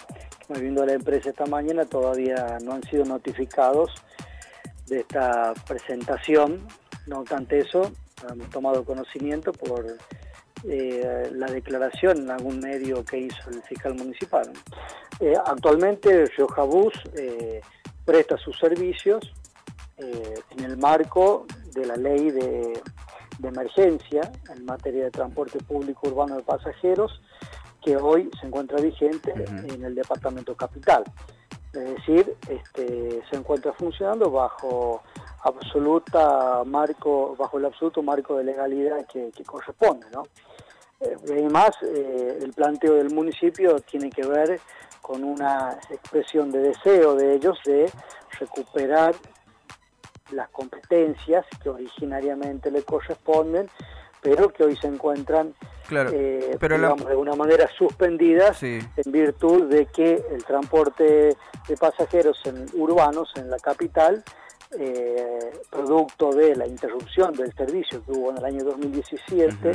[0.49, 3.91] me brindó la empresa esta mañana, todavía no han sido notificados
[4.87, 6.67] de esta presentación.
[7.07, 7.91] No obstante eso,
[8.29, 9.85] hemos tomado conocimiento por
[10.63, 14.51] eh, la declaración en algún medio que hizo el fiscal municipal.
[15.19, 17.61] Eh, actualmente Rioja Bus eh,
[18.03, 19.33] presta sus servicios
[19.97, 22.73] en el marco de la ley de
[23.41, 27.21] emergencia en materia de transporte público urbano de pasajeros
[27.85, 31.03] que hoy se encuentra vigente en el departamento capital.
[31.71, 35.03] Es decir, este, se encuentra funcionando bajo
[35.43, 40.23] absoluta marco, bajo el absoluto marco de legalidad que, que corresponde, ¿no?
[41.01, 44.59] Eh, además, eh, el planteo del municipio tiene que ver
[45.01, 47.91] con una expresión de deseo de ellos de
[48.39, 49.13] recuperar
[50.31, 53.69] las competencias que originariamente le corresponden,
[54.25, 55.53] pero que hoy se encuentran
[55.87, 58.79] Claro, eh, pero la- digamos, de alguna manera suspendidas Sí.
[58.97, 64.23] en virtud de que el transporte de pasajeros en urbanos en la capital,
[64.79, 69.73] eh, producto de la interrupción del servicio que hubo en el año 2017,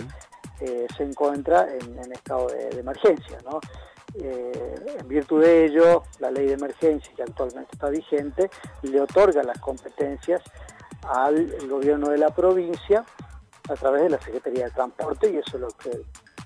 [0.60, 3.38] eh, se encuentra en, en estado de, de emergencia.
[3.44, 3.60] ¿no?
[4.20, 8.50] Eh, en virtud de ello, la ley de emergencia que actualmente está vigente
[8.82, 10.42] le otorga las competencias
[11.08, 13.04] al gobierno de la provincia
[13.70, 15.90] a través de la Secretaría de Transporte y eso es lo que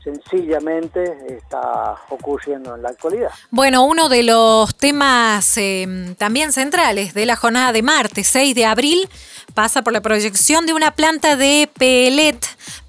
[0.02, 3.30] sencillamente está ocurriendo en la actualidad.
[3.50, 8.66] Bueno, uno de los temas eh, también centrales de la jornada de martes 6 de
[8.66, 9.08] abril
[9.54, 12.38] pasa por la proyección de una planta de pellet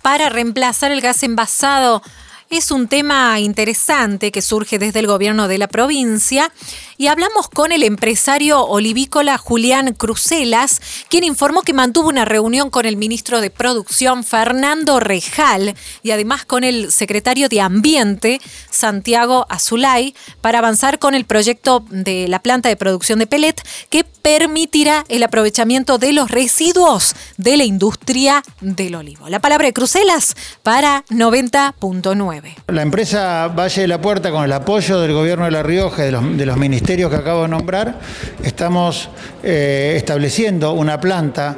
[0.01, 2.01] para reemplazar el gas envasado.
[2.51, 6.51] Es un tema interesante que surge desde el gobierno de la provincia
[6.95, 10.79] y hablamos con el empresario olivícola Julián Crucelas,
[11.09, 16.45] quien informó que mantuvo una reunión con el ministro de Producción Fernando Rejal y además
[16.45, 22.69] con el secretario de Ambiente Santiago Azulay para avanzar con el proyecto de la planta
[22.69, 28.95] de producción de pellet que permitirá el aprovechamiento de los residuos de la industria del
[28.95, 29.29] olivo.
[29.29, 32.34] La palabra de Crucelas para 90.9.
[32.67, 36.11] La empresa Valle de la Puerta, con el apoyo del gobierno de La Rioja y
[36.11, 37.99] de los, ministerios que acabo de nombrar,
[38.43, 39.09] estamos
[39.43, 41.57] eh, estableciendo una planta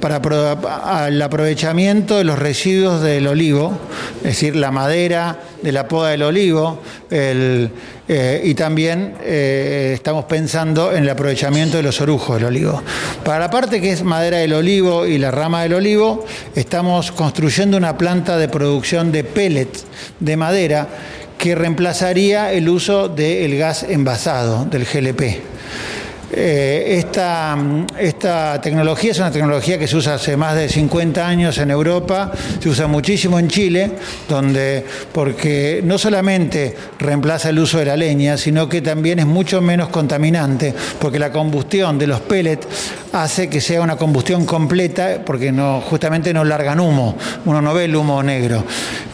[0.00, 3.78] para el aprovechamiento de los residuos del olivo,
[4.18, 6.80] es decir, la madera de la poda del olivo,
[7.10, 12.82] eh, y también eh, estamos pensando en el aprovechamiento de los orujos del olivo.
[13.24, 17.76] Para la parte que es madera del olivo y la rama del olivo, estamos construyendo
[17.76, 19.86] una planta de producción de pellets
[20.20, 20.88] de madera
[21.38, 25.42] que reemplazaría el uso del gas envasado, del GLP.
[26.32, 31.70] Eh, esta, tecnología es una tecnología que se usa hace más de 50 años en
[31.70, 33.92] Europa, se usa muchísimo en Chile,
[34.28, 39.60] donde porque no solamente reemplaza el uso de la leña, sino que también es mucho
[39.60, 42.66] menos contaminante, porque la combustión de los pellets
[43.12, 45.52] hace que sea una combustión completa, porque
[45.88, 48.64] justamente no largan humo, uno no ve el humo negro,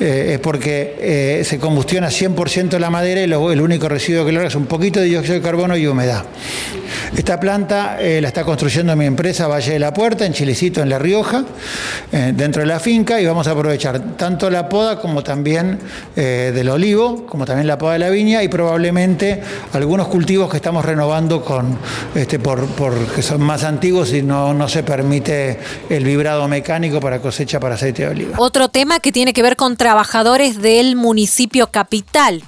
[0.01, 4.33] Eh, es porque eh, se combustiona 100% la madera y luego el único residuo que
[4.33, 6.25] larga es un poquito de dióxido de carbono y humedad.
[7.17, 10.89] Esta planta eh, la está construyendo mi empresa Valle de la Puerta, en Chilecito, en
[10.89, 11.45] La Rioja,
[12.11, 15.79] eh, dentro de la finca, y vamos a aprovechar tanto la poda como también
[16.17, 20.57] eh, del olivo, como también la poda de la viña, y probablemente algunos cultivos que
[20.57, 21.79] estamos renovando con,
[22.15, 22.67] este, por,
[23.15, 27.75] que son más antiguos y no, no se permite el vibrado mecánico para cosecha para
[27.75, 28.37] aceite de oliva.
[28.39, 32.43] Otro tema que tiene que ver con trabajadores del municipio capital.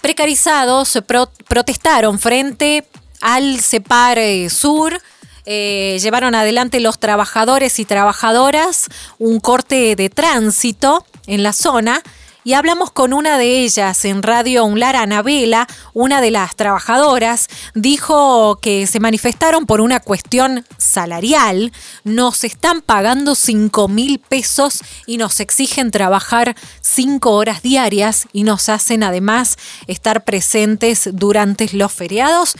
[0.00, 2.84] Precarizados pro- protestaron frente
[3.20, 4.18] al CEPAR
[4.50, 5.00] Sur.
[5.46, 12.02] eh, llevaron adelante los trabajadores y trabajadoras un corte de tránsito en la zona
[12.42, 18.58] y hablamos con una de ellas en Radio Unlar, Anabela, una de las trabajadoras, dijo
[18.62, 21.70] que se manifestaron por una cuestión salarial,
[22.04, 28.70] nos están pagando 5 mil pesos y nos exigen trabajar 5 horas diarias y nos
[28.70, 32.54] hacen además estar presentes durante los feriados.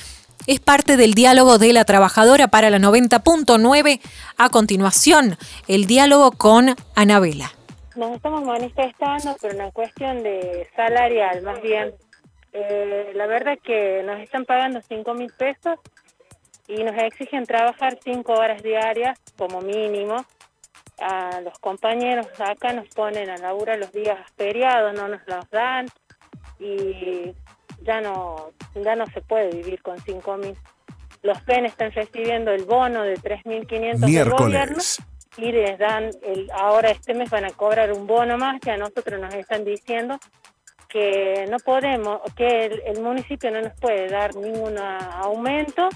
[0.50, 4.00] Es parte del diálogo de la trabajadora para la 90.9.
[4.36, 5.36] A continuación,
[5.68, 7.52] el diálogo con Anabela.
[7.94, 11.94] Nos estamos manifestando por una cuestión de salarial, más bien.
[12.52, 15.78] Eh, la verdad que nos están pagando 5 mil pesos
[16.66, 20.16] y nos exigen trabajar 5 horas diarias como mínimo.
[20.98, 25.86] a los compañeros acá nos ponen a laburar los días feriados, no nos los dan
[26.58, 27.36] y
[27.90, 30.56] ya no, ya no se puede vivir con 5 mil.
[31.22, 34.78] Los PEN están recibiendo el bono de 3.500 del gobierno
[35.36, 38.76] y les dan, el, ahora este mes van a cobrar un bono más que a
[38.76, 40.18] nosotros nos están diciendo
[40.88, 45.88] que no podemos, que el, municipio no nos puede dar ningún aumento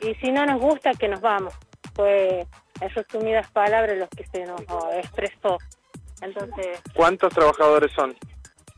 [0.00, 1.54] y si no nos gusta que nos vamos.
[1.94, 2.46] Fue
[2.80, 4.60] en resumidas palabras los que se nos
[4.94, 5.58] expresó.
[6.22, 8.14] Entonces, ¿Cuántos trabajadores son?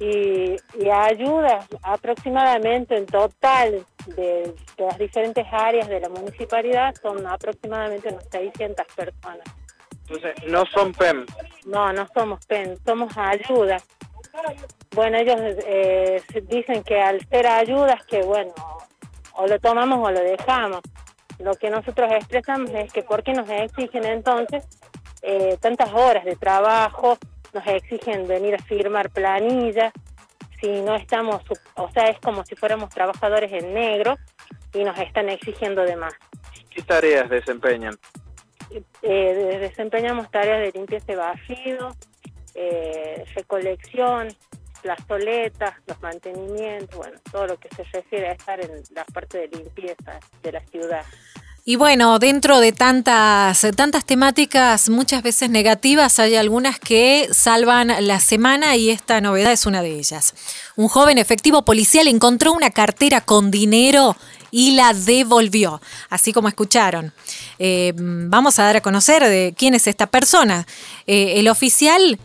[0.05, 3.87] Y, y ayudas aproximadamente en total
[4.17, 9.47] de, de, las diferentes áreas de la municipalidad son aproximadamente unas 600 personas.
[10.09, 11.25] Entonces, ¿no son PEM?
[11.67, 13.85] No, no somos PEM, somos ayudas.
[14.95, 18.53] Bueno, ellos eh, dicen que al ser ayudas, que bueno,
[19.35, 20.81] o lo tomamos o lo dejamos.
[21.39, 24.65] Lo que nosotros expresamos es que ¿por qué nos exigen entonces
[25.23, 27.19] eh, tantas horas de trabajo?
[27.53, 29.93] Nos exigen venir a firmar planillas,
[30.61, 31.43] si no estamos,
[31.75, 34.17] o sea, es como si fuéramos trabajadores en negro
[34.73, 36.15] y nos están exigiendo de más.
[36.71, 37.99] ¿Qué tareas desempeñan?
[39.03, 41.91] Eh, desempeñamos tareas de limpieza y barrido,
[42.55, 44.29] eh, recolección,
[44.83, 49.39] las toletas, los mantenimientos, bueno, todo lo que se refiere a estar en la parte
[49.39, 51.05] de limpieza de la ciudad.
[51.65, 58.19] Y bueno, dentro de tantas, tantas temáticas, muchas veces negativas, hay algunas que salvan la
[58.19, 60.35] semana y esta novedad es una de ellas.
[60.75, 64.17] Un joven efectivo policial encontró una cartera con dinero
[64.51, 67.13] y la devolvió, así como escucharon.
[67.61, 70.67] Eh, vamos a dar a conocer de quién es esta persona.
[71.07, 72.19] Eh, el oficial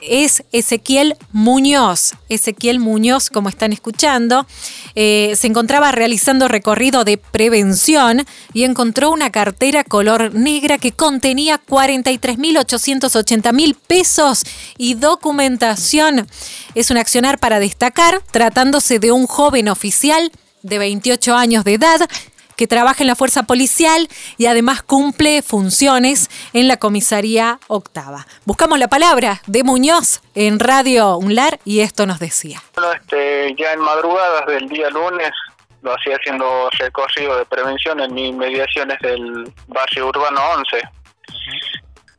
[0.00, 2.14] es Ezequiel Muñoz.
[2.28, 4.46] Ezequiel Muñoz, como están escuchando,
[4.94, 11.60] eh, se encontraba realizando recorrido de prevención y encontró una cartera color negra que contenía
[11.66, 14.44] 43.880 mil pesos
[14.78, 16.26] y documentación.
[16.74, 20.32] Es un accionar para destacar, tratándose de un joven oficial
[20.62, 22.00] de 28 años de edad
[22.60, 28.26] que trabaja en la fuerza policial y además cumple funciones en la comisaría octava.
[28.44, 32.60] Buscamos la palabra de Muñoz en Radio Unlar y esto nos decía.
[32.74, 35.30] Bueno, este, ya en madrugadas del día lunes
[35.80, 40.82] lo hacía haciendo recorrido de prevención en mis mediaciones del barrio urbano 11,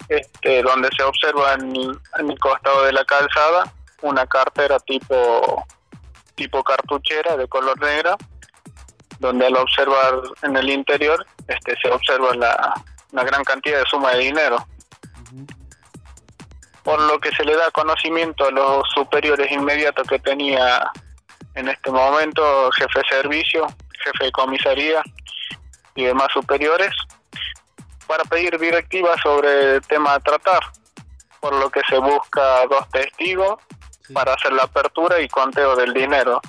[0.10, 1.76] este, donde se observa en,
[2.18, 5.64] en el costado de la calzada una cartera tipo
[6.34, 8.18] tipo cartuchera de color negra
[9.22, 12.74] donde al observar en el interior este, se observa la,
[13.12, 14.68] una gran cantidad de suma de dinero.
[16.84, 20.92] Por lo que se le da conocimiento a los superiores inmediatos que tenía
[21.54, 23.68] en este momento, jefe de servicio,
[24.04, 25.04] jefe de comisaría
[25.94, 26.92] y demás superiores,
[28.08, 30.64] para pedir directivas sobre el tema a tratar,
[31.40, 33.62] por lo que se busca dos testigos
[34.14, 36.42] para hacer la apertura y conteo del dinero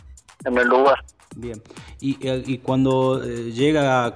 [0.47, 1.05] en el lugar.
[1.37, 1.63] Bien.
[2.05, 4.13] Y, y cuando eh, llega,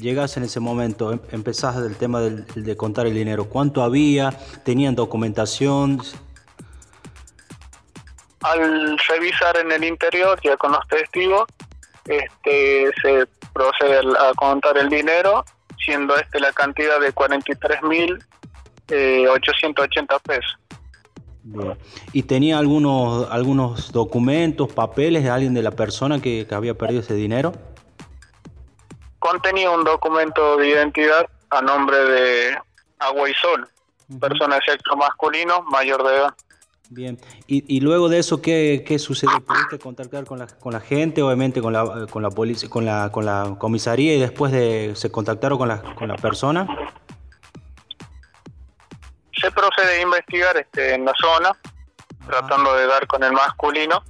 [0.00, 4.30] llegas en ese momento, em, empezás del tema del, de contar el dinero, ¿cuánto había?
[4.64, 6.00] ¿Tenían documentación?
[8.40, 11.44] Al revisar en el interior, ya con los testigos,
[12.06, 15.44] este, se procede a contar el dinero,
[15.84, 18.22] siendo este la cantidad de 43.880
[18.90, 20.40] eh,
[21.52, 21.78] pesos.
[22.12, 27.14] ¿Y tenía algunos, algunos documentos, papeles de alguien de la persona que, había perdido ese
[27.14, 27.52] dinero?
[29.18, 32.58] Contenía un documento de identidad a nombre de
[32.98, 33.68] Agua y Sol,
[34.20, 36.34] persona de sexo masculino, mayor de edad.
[36.90, 39.40] Bien, y, y luego de eso, ¿qué, qué sucedió?
[39.44, 43.12] ¿Pudiste contactar con la, con la gente, obviamente con la, con la policía, con la,
[43.12, 46.66] con la comisaría y después de se contactaron con la, con la persona?
[49.40, 51.56] Se procede a investigar este, en la zona,
[52.26, 54.02] tratando de dar con el masculino,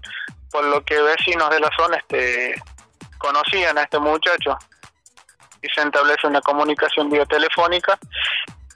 [0.50, 2.54] por lo que vecinos de la zona este,
[3.18, 4.56] conocían a este muchacho.
[5.62, 7.98] Y se establece una comunicación vía telefónica,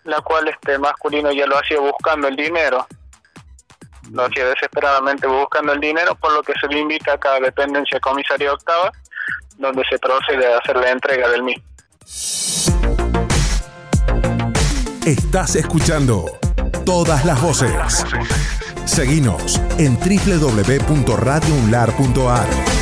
[0.04, 2.86] la cual este masculino ya lo hacía buscando el dinero,
[4.10, 8.00] lo hacía desesperadamente buscando el dinero, por lo que se le invita a cada dependencia
[8.00, 8.92] comisaría octava,
[9.58, 11.64] donde se procede a hacer la entrega del mismo.
[15.06, 16.26] Estás escuchando
[16.84, 18.04] todas las voces.
[18.84, 22.81] Seguinos en www.radiounlar.ar.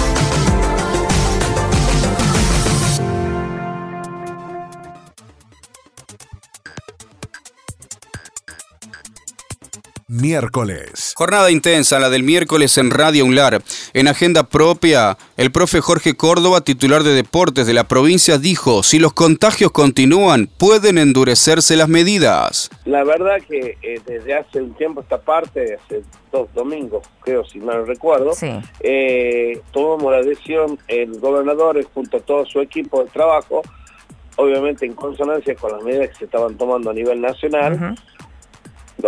[10.10, 11.14] miércoles.
[11.16, 13.62] Jornada intensa, la del miércoles en Radio Unlar.
[13.94, 18.98] En agenda propia, el profe Jorge Córdoba, titular de deportes de la provincia, dijo, si
[18.98, 22.70] los contagios continúan, pueden endurecerse las medidas.
[22.84, 26.02] La verdad que eh, desde hace un tiempo esta parte, hace
[26.32, 28.32] dos domingos, creo, si mal recuerdo,
[28.80, 33.62] eh, tomamos la decisión, el gobernador eh, junto a todo su equipo de trabajo,
[34.36, 37.94] obviamente en consonancia con las medidas que se estaban tomando a nivel nacional,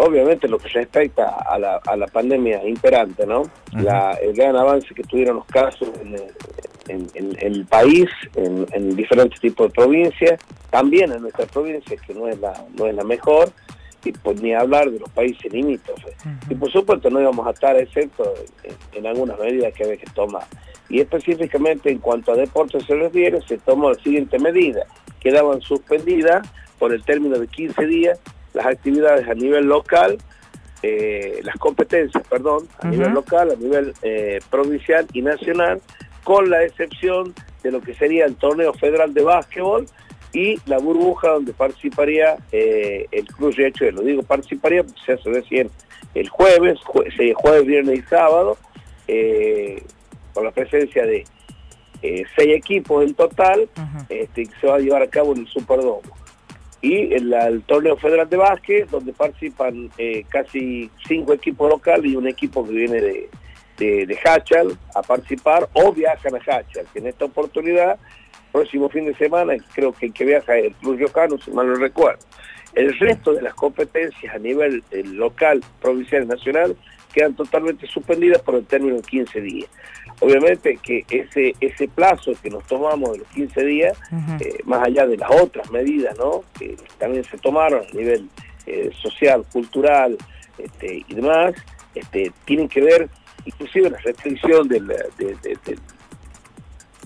[0.01, 3.43] obviamente lo que respecta a la, a la pandemia imperante, ¿no?
[3.84, 6.30] La, el gran avance que tuvieron los casos en, en-
[6.88, 10.40] en- en el país, en, en diferentes tipos de provincias,
[10.70, 13.51] también en nuestra provincia, que no es la, no es la mejor,
[14.05, 16.14] y pues ni hablar de los países limítrofes.
[16.51, 18.34] Y por supuesto no íbamos a estar excepto
[18.64, 20.43] en, en algunas medidas que había que tomar.
[20.88, 24.84] Y específicamente en cuanto a deportes se refiere, se tomó la siguiente medida.
[25.20, 26.47] Quedaban suspendidas
[26.80, 28.20] por el término de 15 días
[28.55, 30.18] las actividades a nivel local,
[30.82, 35.80] eh, las competencias, perdón, a nivel local, a nivel eh, provincial y nacional,
[36.24, 39.86] con la excepción de lo que sería el torneo federal de básquetbol
[40.32, 44.00] y la burbuja donde participaría eh, el Cruz Riachuelo.
[44.03, 45.70] Lo digo participaría porque se hace recién
[46.14, 48.57] el jueves, jue- jueves, viernes y sábado,
[50.34, 51.24] con la presencia de
[52.00, 53.68] seis equipos en total,
[54.09, 56.03] este, que se va a llevar a cabo en el Superdomo.
[56.83, 62.26] Y el, torneo federal de básquet, donde participan eh, casi cinco equipos locales y un
[62.26, 63.30] equipo que viene de,
[63.78, 67.99] de, Hachal a participar o viajan a Hachal, que en esta oportunidad,
[68.51, 71.68] próximo fin de semana, creo que el que viaja es el Club Riocano, si mal
[71.68, 72.24] no recuerdo.
[72.74, 76.76] El resto de las competencias a nivel eh, local, provincial y nacional
[77.12, 79.70] quedan totalmente suspendidas por el término de 15 días.
[80.22, 83.98] Obviamente que ese ese plazo que nos tomamos de los 15 días,
[84.40, 86.44] eh, más allá de las otras medidas ¿no?
[86.58, 88.28] que también se tomaron a nivel
[88.66, 90.16] eh, social, cultural
[90.58, 91.54] este, y demás,
[91.94, 93.08] este, tienen que ver
[93.44, 95.78] inclusive la restricción de, de- de-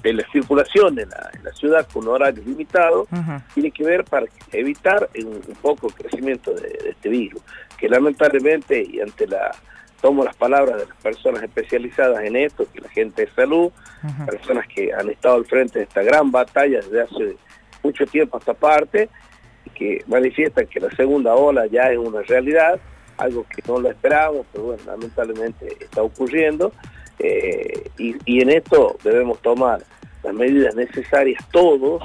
[0.02, 3.08] de la circulación en la, en la ciudad con horarios limitados,
[3.54, 7.42] tiene que ver para evitar un, un poco el crecimiento de, de este virus,
[7.78, 9.50] que lamentablemente, y ante la,
[10.06, 13.72] tomo las palabras de las personas especializadas en esto, que la gente de salud,
[14.24, 17.36] personas que han estado al frente de esta gran batalla desde hace
[17.82, 19.08] mucho tiempo a esta parte,
[19.74, 22.78] que manifiestan que la segunda ola ya es una realidad,
[23.16, 26.70] algo que no lo esperábamos, pero bueno, lamentablemente está ocurriendo,
[27.18, 29.82] eh, y, y en esto debemos tomar
[30.22, 32.00] las medidas necesarias todos,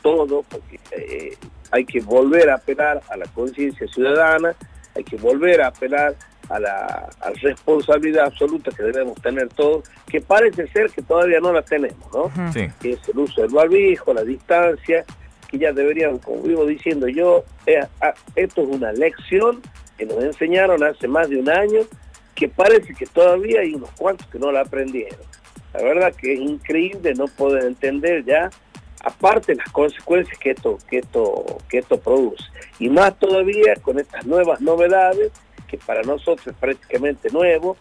[0.00, 1.36] todos, porque eh,
[1.70, 4.54] hay que volver a apelar a la conciencia ciudadana,
[4.94, 6.16] hay que volver a apelar
[6.48, 11.40] a la, a la responsabilidad absoluta que debemos tener todos, que parece ser que todavía
[11.40, 12.30] no la tenemos, ¿no?
[12.52, 12.68] Sí.
[12.80, 15.04] Que es el uso del barbijo, la distancia,
[15.48, 19.60] que ya deberían, como vivo diciendo yo, eh, ah, esto es una lección
[19.96, 21.80] que nos enseñaron hace más de un año,
[22.34, 25.18] que parece que todavía hay unos cuantos que no la aprendieron.
[25.72, 28.50] La verdad que es increíble no poder entender ya,
[29.02, 32.44] aparte las consecuencias que esto, que esto, que esto produce.
[32.78, 35.32] Y más todavía con estas nuevas novedades,
[35.66, 37.76] que para nosotros es prácticamente nuevo,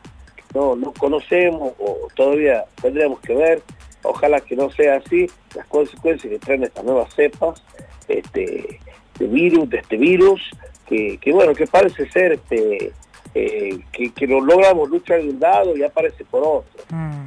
[0.54, 3.62] no, no conocemos o todavía tendríamos que ver,
[4.04, 7.64] ojalá que no sea así, las consecuencias que traen estas nuevas cepas
[8.08, 8.80] este,
[9.20, 10.42] de virus, de este virus,
[10.88, 12.94] que, que bueno, que parece ser este
[13.34, 16.84] eh, que, que lo logramos luchar de un lado y aparece por otro.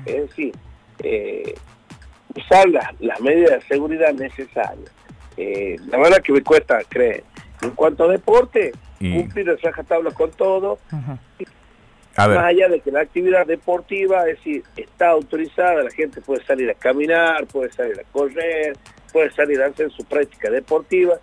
[0.07, 0.55] Es decir,
[1.01, 1.55] eh,
[2.35, 4.91] usar las, las medidas de seguridad necesarias.
[5.37, 7.25] Eh, la verdad que me cuesta creer.
[7.61, 10.79] En cuanto a deporte, Y- cumplir el rajatabla con todo,
[12.17, 12.37] A ver.
[12.37, 16.69] más allá de que la actividad deportiva, es decir, está autorizada, la gente puede salir
[16.71, 18.77] a caminar, puede salir a correr,
[19.13, 21.15] puede salir a hacer su práctica deportiva,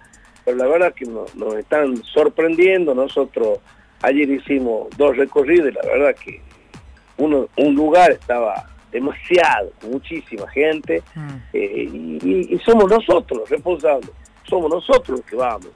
[0.46, 2.94] pero la verdad que nos, nos están sorprendiendo.
[2.96, 3.60] Nosotros
[4.02, 6.40] ayer hicimos dos recorridos y la verdad que
[7.18, 11.04] uno, un lugar estaba demasiado, muchísima gente,
[11.52, 14.10] eh, y, y- y somos nosotros los responsables,
[14.48, 15.68] somos nosotros los que vamos.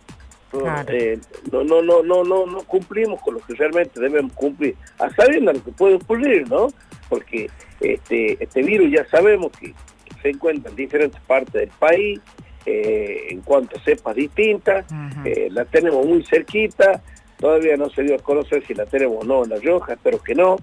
[0.51, 0.91] Claro.
[0.91, 1.19] eh,
[1.51, 5.53] no, no, no, no, no, no cumplimos con lo que realmente debemos cumplir, a sabiendo
[5.53, 6.69] lo que puede ocurrir, ¿no?
[7.07, 9.73] Porque este, este virus ya sabemos que,
[10.21, 12.19] se encuentra en diferentes partes del país,
[12.65, 14.85] eh, en cuanto a cepas distintas,
[15.23, 17.01] eh, la tenemos muy cerquita,
[17.37, 20.21] todavía no se dio a conocer si la tenemos o no en La Rioja, espero
[20.21, 20.57] que no,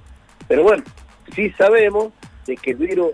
[0.47, 0.85] pero bueno,
[1.35, 2.13] sí sabemos
[2.47, 3.13] de que el virus,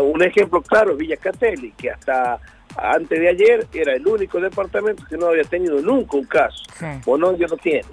[0.00, 2.38] un ejemplo claro es Villa Catelli, que hasta
[2.78, 6.62] antes de ayer era el único departamento que no había tenido nunca un caso,
[7.06, 7.88] o no, ya lo tiene.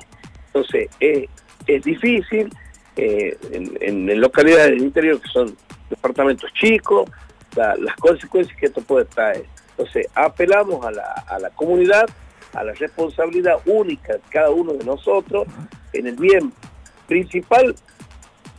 [0.47, 2.49] Entonces, es difícil
[2.95, 5.55] eh, en, en- en localidades del interior que son
[5.89, 7.09] departamentos chicos,
[7.55, 9.45] la- las consecuencias que esto puede traer.
[9.71, 12.05] Entonces, apelamos a la, a la comunidad
[12.53, 15.45] a la responsabilidad única de cada uno de nosotros
[15.91, 16.53] en el bien
[17.05, 17.75] principal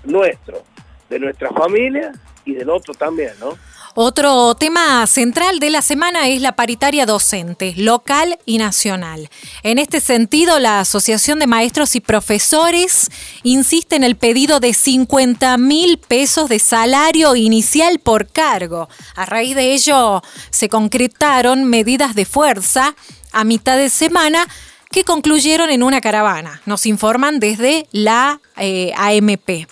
[0.05, 0.63] nuestro,
[1.09, 2.13] de nuestra familia
[2.45, 3.57] y del otro también, ¿no?
[3.99, 9.31] Otro tema central de la semana es la paritaria docente, local y nacional.
[9.63, 13.11] En este sentido, la Asociación de Maestros y Profesores
[13.43, 18.91] insiste en el pedido de 50 mil pesos de salario inicial por cargo.
[19.15, 22.95] A raíz de ello, se concretaron medidas de fuerza
[23.33, 24.47] a mitad de semana
[24.91, 26.61] que concluyeron en una caravana.
[26.67, 29.67] Nos informan desde la eh, AMP.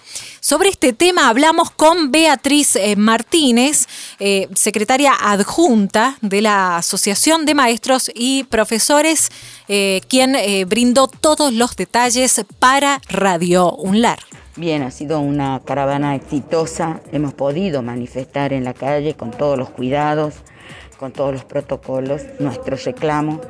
[0.46, 3.86] Sobre este tema hablamos con Beatriz eh, Martínez,
[4.20, 9.30] eh, secretaria adjunta de la Asociación de Maestros y Profesores,
[9.68, 10.36] eh, quien
[10.68, 14.18] brindó todos los detalles para Radio UNLAR.
[14.56, 19.70] Bien, ha sido una caravana exitosa, hemos podido manifestar en la calle con todos los
[19.70, 20.34] cuidados,
[20.98, 23.40] con todos los protocolos, nuestro reclamo,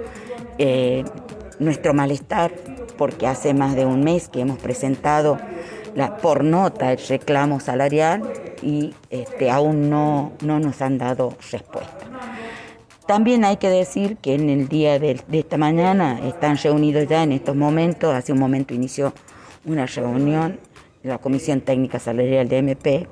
[1.59, 2.55] nuestro malestar,
[2.97, 5.41] porque hace más de un mes que hemos presentado
[6.21, 8.23] por nota el reclamo salarial
[8.63, 11.99] y este, aún no, no nos han dado respuesta.
[13.07, 17.33] También hay que decir que en el día de, esta mañana están reunidos ya en
[17.33, 19.13] estos momentos, hace un momento inició
[19.67, 20.59] una reunión
[21.03, 23.07] de la Comisión Técnica Salarial de MP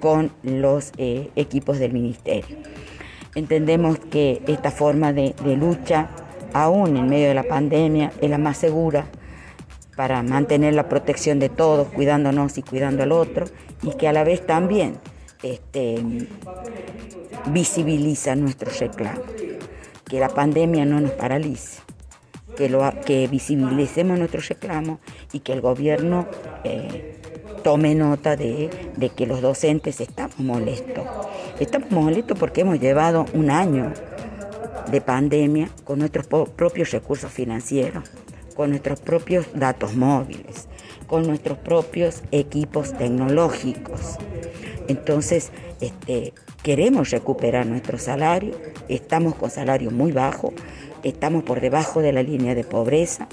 [0.00, 2.56] con los eh, equipos del Ministerio.
[3.36, 6.08] Entendemos que esta forma de lucha,
[6.52, 9.06] aún en medio de la pandemia, es la más segura
[9.96, 13.46] para mantener la protección de todos, cuidándonos y cuidando al otro,
[13.82, 14.98] y que a la vez también
[15.42, 15.96] este,
[17.46, 19.24] visibiliza nuestros reclamos.
[20.04, 21.80] Que la pandemia no nos paralice,
[22.56, 25.00] que, visibilicemos nuestros reclamos
[25.32, 26.28] y que el gobierno
[26.62, 27.20] eh,
[27.64, 28.70] tome nota de
[29.16, 31.04] que los docentes estamos molestos.
[31.58, 33.92] Estamos molestos porque hemos llevado un año
[34.90, 38.04] de pandemia con nuestros propios recursos financieros
[38.56, 40.68] con nuestros propios datos móviles,
[41.06, 44.16] con nuestros propios equipos tecnológicos.
[44.88, 45.50] Entonces,
[45.80, 46.32] este,
[46.62, 48.54] queremos recuperar nuestro salario,
[48.88, 50.52] estamos con salario muy bajo,
[51.02, 53.28] estamos por debajo de la línea de pobreza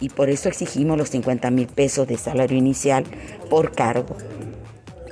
[0.00, 3.04] y por eso exigimos los 50 mil pesos de salario inicial
[3.48, 4.16] por cargo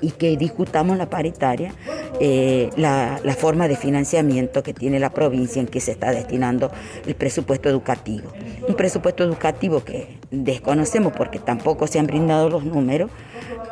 [0.00, 1.72] y que discutamos la paritaria,
[2.20, 6.70] eh, la, forma de financiamiento que tiene la provincia en que se está destinando
[7.06, 8.30] el presupuesto educativo.
[8.68, 13.10] Un presupuesto educativo que desconocemos porque tampoco se han brindado los números,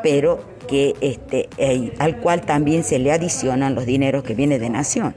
[0.03, 4.71] pero que este, eh, al cual también se le adicionan los dineros que vienen de
[4.71, 5.15] Nación.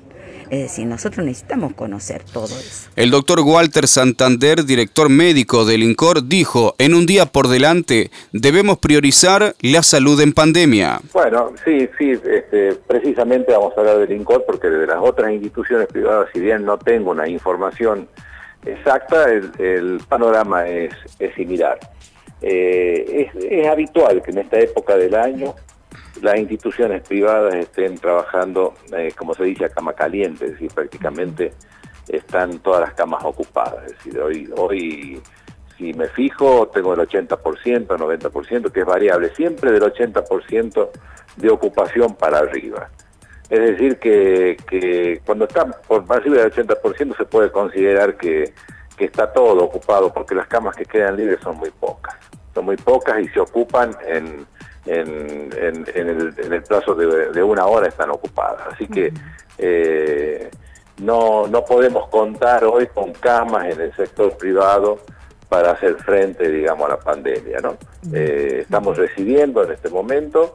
[0.50, 2.90] Es decir, nosotros necesitamos conocer todo eso.
[2.96, 8.78] El doctor Walter Santander, director médico del INCOR, dijo, en un día por delante debemos
[8.78, 11.00] priorizar la salud en pandemia.
[11.14, 15.88] Bueno, sí, sí, este, precisamente vamos a hablar del INCOR porque de las otras instituciones
[15.88, 18.08] privadas, si bien no tengo una información
[18.66, 20.94] exacta, el, panorama es,
[21.36, 21.80] similar.
[22.42, 25.56] Eh, es, es habitual que en esta época del año
[26.22, 31.54] las instituciones privadas estén trabajando, eh, como se dice, a cama caliente, es decir, prácticamente
[32.08, 33.86] están todas las camas ocupadas.
[33.86, 35.22] Es decir, hoy, hoy
[35.78, 40.90] si me fijo, tengo el 80%, 90%, que es variable, siempre del 80%
[41.36, 42.90] de ocupación para arriba.
[43.50, 48.54] Es decir, que, cuando está por arriba del 80% se puede considerar que,
[48.98, 52.16] que está todo ocupado, porque las camas que quedan libres son muy pocas.
[52.54, 54.48] Son muy pocas y se ocupan en
[54.86, 58.74] en, en, el, plazo de, una hora están ocupadas.
[58.74, 59.12] Así que
[59.58, 60.50] eh,
[61.02, 65.00] no, no podemos contar hoy con camas en el sector privado
[65.50, 67.60] para hacer frente, digamos, a la pandemia.
[67.60, 67.78] ¿no?
[68.14, 70.52] Eh, estamos recibiendo en este momento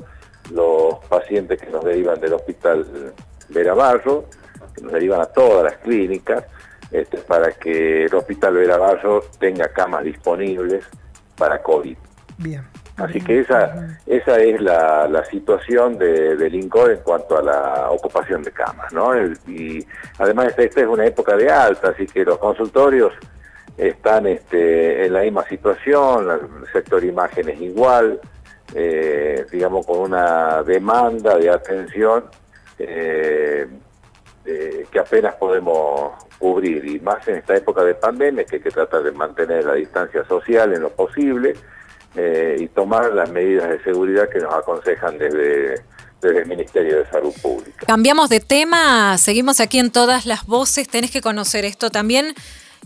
[0.53, 3.13] los pacientes que nos derivan del hospital
[3.49, 4.27] Verabarro,
[4.75, 6.45] que nos derivan a todas las clínicas,
[6.91, 10.85] este, para que el hospital Verabarro tenga camas disponibles
[11.37, 11.97] para COVID.
[12.39, 12.65] Bien.
[13.01, 17.91] Así que esa, esa es la, la situación de, del INCOR en cuanto a la
[17.91, 19.17] ocupación de camas, ¿no?
[19.49, 19.87] y
[20.19, 23.13] además esta es una época de alta, así que los consultorios
[23.77, 28.21] están este, en la misma situación, el sector imágenes igual,
[28.75, 32.25] eh, digamos con una demanda de atención
[32.79, 33.67] eh,
[34.45, 38.71] eh, que apenas podemos cubrir, y más en esta época de pandemia que hay que
[38.71, 41.55] tratar de mantener la distancia social en lo posible,
[42.17, 45.83] eh, y tomar las medidas de seguridad que nos aconsejan desde,
[46.21, 47.87] desde el Ministerio de Salud Pública.
[47.87, 52.35] Cambiamos de tema, seguimos aquí en todas las voces, tenés que conocer esto también.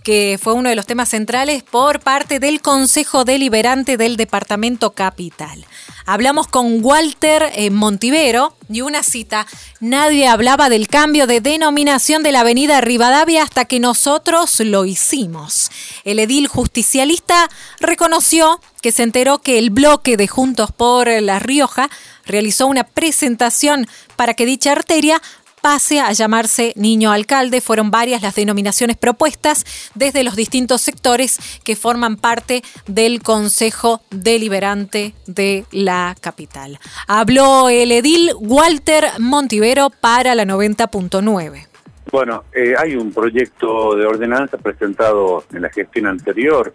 [0.04, 5.64] Que fue uno de los temas centrales por parte del Consejo Deliberante del Departamento Capital.
[6.06, 9.46] Hablamos con Walter eh, Montivero y una cita,
[9.80, 15.70] nadie hablaba del cambio de denominación de la avenida Rivadavia hasta que nosotros lo hicimos.
[16.04, 17.48] El edil justicialista
[17.80, 21.88] reconoció que se enteró que el bloque de Juntos por La Rioja
[22.26, 23.86] realizó una presentación
[24.16, 25.22] para que dicha arteria
[25.64, 27.62] pase a llamarse Niño Alcalde.
[27.62, 35.14] Fueron varias las denominaciones propuestas desde los distintos sectores que forman parte del Consejo Deliberante
[35.26, 36.78] de la capital.
[37.08, 41.66] Habló el edil Walter Montivero para la 90.9.
[42.12, 46.74] Bueno, eh, hay un proyecto de ordenanza presentado en la gestión anterior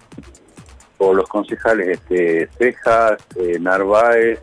[0.97, 4.39] por los concejales este, Cejas, eh, Narváez,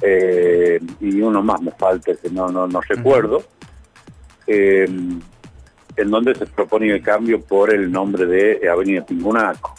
[0.00, 3.42] eh, y uno más me falta, que no, no, no recuerdo,
[4.46, 4.86] eh,
[5.96, 9.74] en donde se propone el cambio por el nombre de Avenida Pingunaco.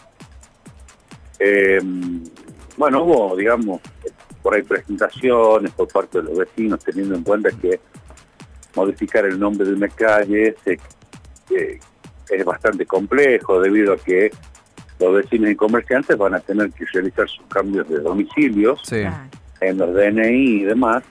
[1.40, 1.80] Eh,
[2.78, 3.82] bueno, hubo, digamos,
[4.42, 7.80] por ahí presentaciones por parte de los vecinos, teniendo en cuenta que
[8.76, 10.80] modificar el nombre de una calle es,
[12.30, 14.32] es bastante complejo debido a que
[15.00, 18.82] los vecinos y comerciantes van a tener que realizar sus cambios de domicilios.
[18.84, 19.04] Sí
[19.62, 21.04] en los DNI y demás,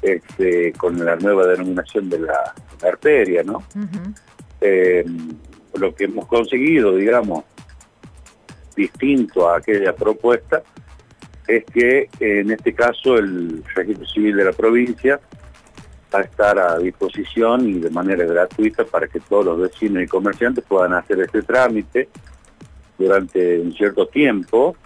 [0.00, 3.62] este, con la nueva denominación de la, arteria, ¿no?
[4.60, 5.04] Eh,
[5.74, 7.44] lo que hemos conseguido, digamos,
[8.74, 10.62] distinto a aquella propuesta,
[11.46, 15.20] es que en este caso el registro civil de la provincia
[16.14, 20.06] va a estar a disposición y de manera gratuita para que todos los vecinos y
[20.06, 22.08] comerciantes puedan hacer este trámite
[22.98, 24.76] durante un cierto tiempo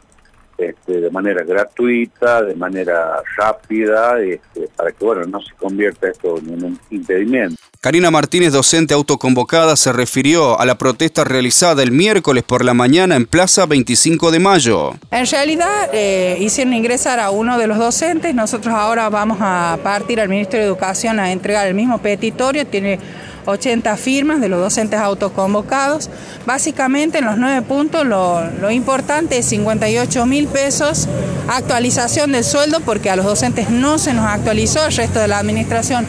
[0.58, 6.38] este, de manera gratuita, de manera rápida, este, para que bueno, no se convierta esto
[6.38, 7.56] en un impedimento.
[7.80, 13.16] Karina Martínez, docente autoconvocada, se refirió a la protesta realizada el miércoles por la mañana
[13.16, 14.94] en Plaza 25 de Mayo.
[15.10, 20.20] En realidad eh, hicieron ingresar a uno de los docentes, nosotros ahora vamos a partir
[20.20, 22.98] al Ministerio de Educación a entregar el mismo petitorio, tiene
[23.46, 26.10] 80 firmas de los docentes autoconvocados.
[26.44, 31.08] Básicamente en los nueve puntos lo, importante es 58 mil pesos,
[31.48, 35.38] actualización del sueldo porque a los docentes no se nos actualizó, el resto de la
[35.38, 36.04] administración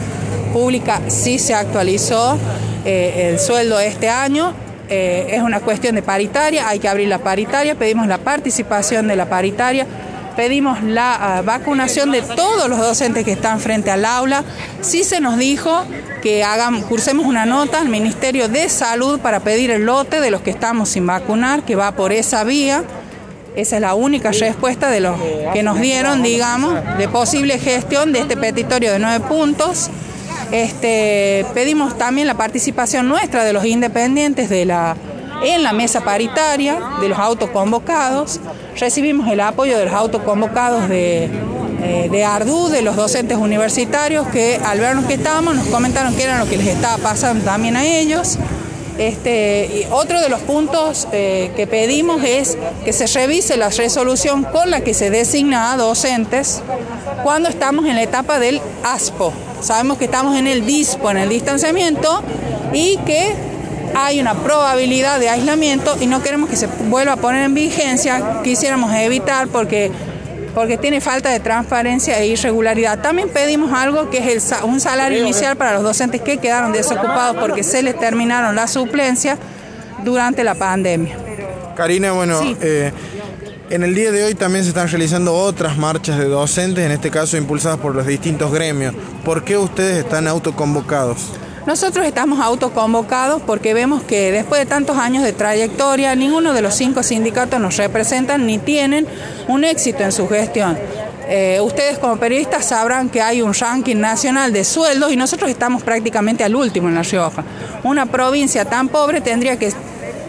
[0.52, 2.38] pública sí se actualizó
[2.84, 4.52] eh, el sueldo este año.
[4.90, 9.16] Eh, es una cuestión de paritaria, hay que abrir la paritaria, pedimos la participación de
[9.16, 9.86] la paritaria
[10.38, 14.44] pedimos la ah, vacunación de todos los docentes que están frente al aula.
[14.82, 15.84] Sí se nos dijo
[16.22, 20.40] que hagan, cursemos una nota al Ministerio de Salud para pedir el lote de los
[20.42, 22.84] que estamos sin vacunar, que va por esa vía.
[23.56, 25.18] Esa es la única respuesta de los
[25.52, 29.90] que nos dieron, digamos, de posible gestión de este petitorio de nueve puntos.
[30.52, 34.94] Este, pedimos también la participación nuestra de los independientes de la
[35.42, 38.40] en la mesa paritaria de los autoconvocados.
[38.78, 41.30] Recibimos el apoyo de los autoconvocados de,
[41.82, 46.24] eh, de Ardú, de los docentes universitarios, que al vernos que estábamos nos comentaron que
[46.24, 48.38] era lo que les estaba pasando también a ellos.
[48.98, 54.72] Este, otro de los puntos eh, que pedimos es que se revise la resolución con
[54.72, 56.62] la que se designa a docentes
[57.22, 59.32] cuando estamos en la etapa del ASPO.
[59.60, 62.24] Sabemos que estamos en el DISPO, en el distanciamiento,
[62.72, 63.34] y que
[63.94, 68.40] hay una probabilidad de aislamiento y no queremos que se vuelva a poner en vigencia,
[68.42, 69.90] quisiéramos evitar porque,
[70.54, 73.00] porque tiene falta de transparencia e irregularidad.
[73.00, 77.36] También pedimos algo que es el, un salario inicial para los docentes que quedaron desocupados
[77.36, 79.38] porque se les terminaron la suplencia
[80.04, 81.16] durante la pandemia.
[81.76, 82.92] Karina, bueno, eh,
[83.70, 87.10] en el día de hoy también se están realizando otras marchas de docentes, en este
[87.10, 88.94] caso impulsadas por los distintos gremios.
[89.24, 91.32] ¿Por qué ustedes están autoconvocados?
[91.68, 96.72] Nosotros estamos autoconvocados porque vemos que después de tantos años de trayectoria, ninguno de los
[96.72, 99.06] cinco sindicatos nos representan ni tienen
[99.48, 100.78] un éxito en su gestión.
[101.28, 105.82] Eh, ustedes como periodistas sabrán que hay un ranking nacional de sueldos y nosotros estamos
[105.82, 107.44] prácticamente al último en La Rioja.
[107.84, 109.70] Una provincia tan pobre tendría que,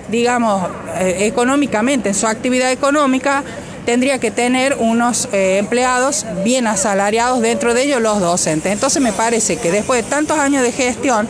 [0.09, 3.45] digamos, eh, económicamente, en su actividad económica,
[3.89, 8.71] tendría que tener unos eh, empleados bien asalariados, dentro de ellos los docentes.
[8.71, 11.27] Entonces me parece que después de tantos años de gestión,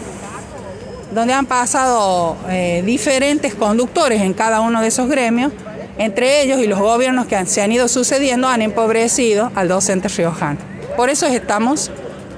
[1.14, 5.54] donde han pasado eh, diferentes conductores en cada uno de esos gremios,
[5.98, 10.60] entre ellos y los gobiernos que se han ido sucediendo han empobrecido al docente riojano.
[10.98, 11.90] Por eso estamos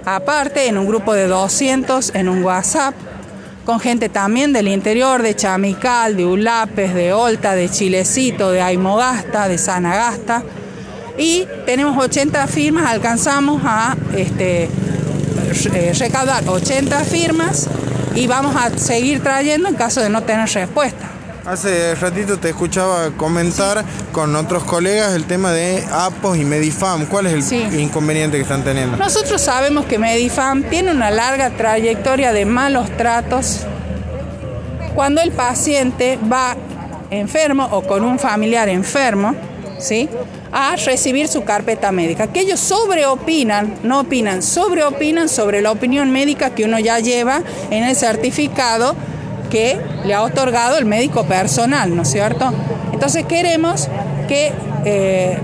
[0.06, 2.94] aparte en un grupo de 200 en un WhatsApp
[3.66, 9.48] con gente también del interior, de Chamical, de Ulapes, de Olta, de Chilecito, de Aymogasta,
[9.48, 10.44] de Sanagasta.
[11.18, 14.70] Y tenemos 80 firmas, alcanzamos a este,
[15.74, 17.68] eh, recaudar 80 firmas
[18.16, 21.11] y vamos a seguir trayendo en caso de no tener respuesta.
[21.46, 27.08] Hace ratito te escuchaba comentar con otros colegas el tema de APOS y Medifam.
[27.08, 28.96] ¿Cuál es el inconveniente que están teniendo?
[28.98, 33.62] Nosotros sabemos que Medifam tiene una larga trayectoria de malos tratos
[34.94, 36.56] cuando el paciente va
[37.10, 39.34] enfermo o con un familiar enfermo,
[39.80, 40.10] ¿sí?
[40.52, 46.52] a recibir su carpeta médica, que ellos sobreopinan, no opinan, sobreopinan sobre la opinión médica
[46.52, 48.96] que uno ya lleva en el certificado
[49.52, 52.52] que le ha otorgado el médico personal, ¿no es cierto?
[52.94, 53.88] Entonces queremos
[54.28, 54.52] que
[54.86, 55.38] eh,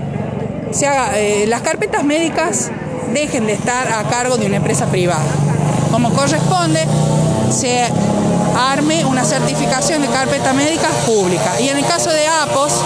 [0.72, 2.70] se haga, eh, las carpetas médicas
[3.12, 5.30] dejen de estar a cargo de una empresa privada.
[5.92, 6.80] Como corresponde,
[7.50, 7.84] se
[8.56, 11.60] arme una certificación de carpeta médica pública.
[11.60, 12.82] Y en el caso de APOS,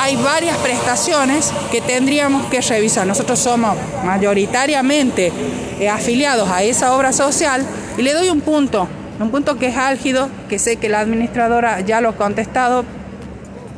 [0.00, 3.06] hay varias prestaciones que tendríamos que revisar.
[3.06, 5.32] Nosotros somos mayoritariamente
[5.78, 7.64] eh, afiliados a esa obra social
[7.96, 8.88] y le doy un punto,
[9.22, 12.84] un punto que es álgido, que sé que la administradora ya lo ha contestado,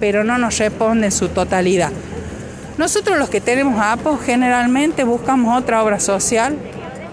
[0.01, 1.92] pero no nos responde en su totalidad.
[2.78, 6.57] Nosotros los que tenemos APOS generalmente buscamos otra obra social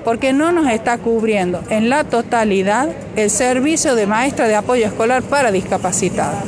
[0.03, 5.21] porque no nos está cubriendo en la totalidad el servicio de maestra de apoyo escolar
[5.21, 6.39] para discapacitados.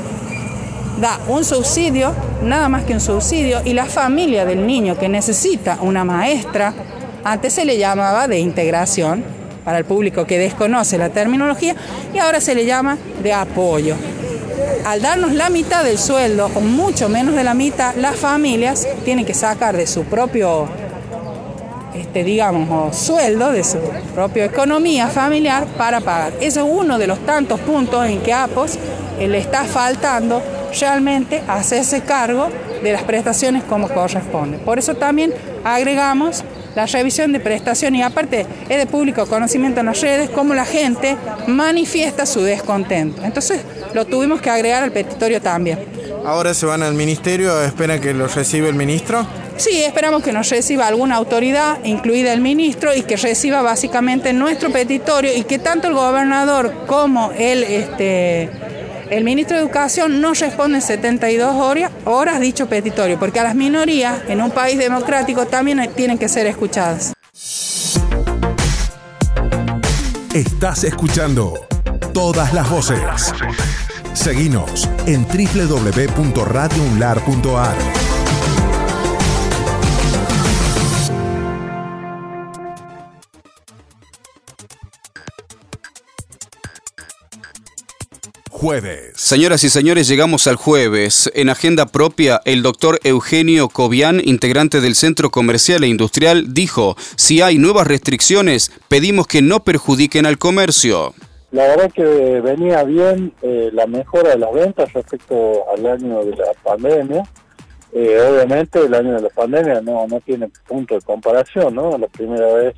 [1.00, 2.14] Da un subsidio,
[2.44, 6.74] nada más que un subsidio, y la familia del niño que necesita una maestra,
[7.24, 9.24] antes se le llamaba de integración,
[9.64, 11.76] para el público que desconoce la terminología,
[12.14, 13.96] y ahora se le llama de apoyo.
[14.86, 19.26] Al darnos la mitad del sueldo, o mucho menos de la mitad, las familias tienen
[19.26, 20.68] que sacar de su propio
[21.96, 23.78] este, digamos, sueldo de su
[24.16, 26.34] propia economía familiar para pagar.
[26.42, 28.80] Ese es uno de los tantos puntos en que APOS
[29.20, 30.42] eh, le está faltando
[30.80, 32.50] realmente hacerse cargo
[32.82, 34.58] de las prestaciones como corresponde.
[34.58, 35.34] Por eso también
[35.64, 36.44] agregamos
[36.76, 40.66] la revisión de prestación y aparte es de público conocimiento en las redes cómo la
[40.66, 41.18] gente
[41.48, 43.24] manifiesta su descontento.
[43.24, 43.62] Entonces
[43.94, 45.80] lo tuvimos que agregar al petitorio también.
[46.26, 49.28] Ahora se van al ministerio, espera que lo reciba el ministro.
[49.58, 54.72] Sí, esperamos que nos reciba alguna autoridad, incluida el ministro, y que reciba básicamente nuestro
[54.72, 58.50] petitorio y que tanto el gobernador como el, este,
[59.18, 64.24] el ministro de Educación no responden 72 horas, horas dicho petitorio, porque a las minorías
[64.28, 67.14] en un país democrático también tienen que ser escuchadas.
[70.34, 71.54] Estás escuchando
[72.12, 73.00] todas las voces.
[74.14, 78.13] Seguinos en www.radiounlar.ar.
[88.64, 89.12] Jueves.
[89.16, 91.30] Señoras y señores, llegamos al jueves.
[91.36, 97.42] En agenda propia, el doctor Eugenio Cobian, integrante del Centro Comercial e Industrial, dijo, si
[97.42, 101.14] hay nuevas restricciones, pedimos que no perjudiquen al comercio.
[101.52, 102.06] La verdad que
[102.40, 107.24] venía bien eh, la mejora de las ventas respecto al año de la pandemia.
[107.92, 111.98] Eh, obviamente el año de la pandemia no, no tiene punto de comparación, ¿no?
[111.98, 112.76] La primera vez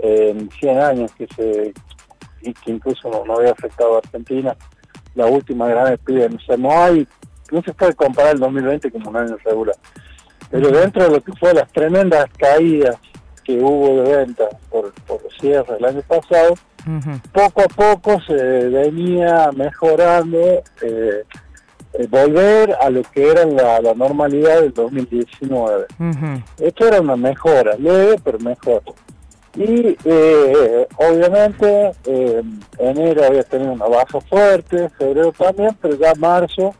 [0.00, 1.72] en 100 años que se
[2.64, 4.56] que incluso no, no había afectado a Argentina
[5.16, 6.38] la última gran epidemia.
[6.56, 7.08] No hay,
[7.50, 9.74] no se puede comparar el 2020 como un año regular.
[10.50, 12.96] Pero dentro de lo que fue las tremendas caídas
[13.42, 16.54] que hubo de ventas por, por cierre el año pasado,
[17.32, 20.38] poco a poco se venía mejorando,
[20.82, 21.24] eh,
[21.92, 25.86] eh, volver a lo que era la, normalidad del 2019.
[26.58, 28.82] Esto era una mejora, leve pero mejor.
[29.56, 32.42] Y eh, obviamente eh,
[32.78, 36.74] enero había tenido una baja fuerte, febrero también, pero ya marzo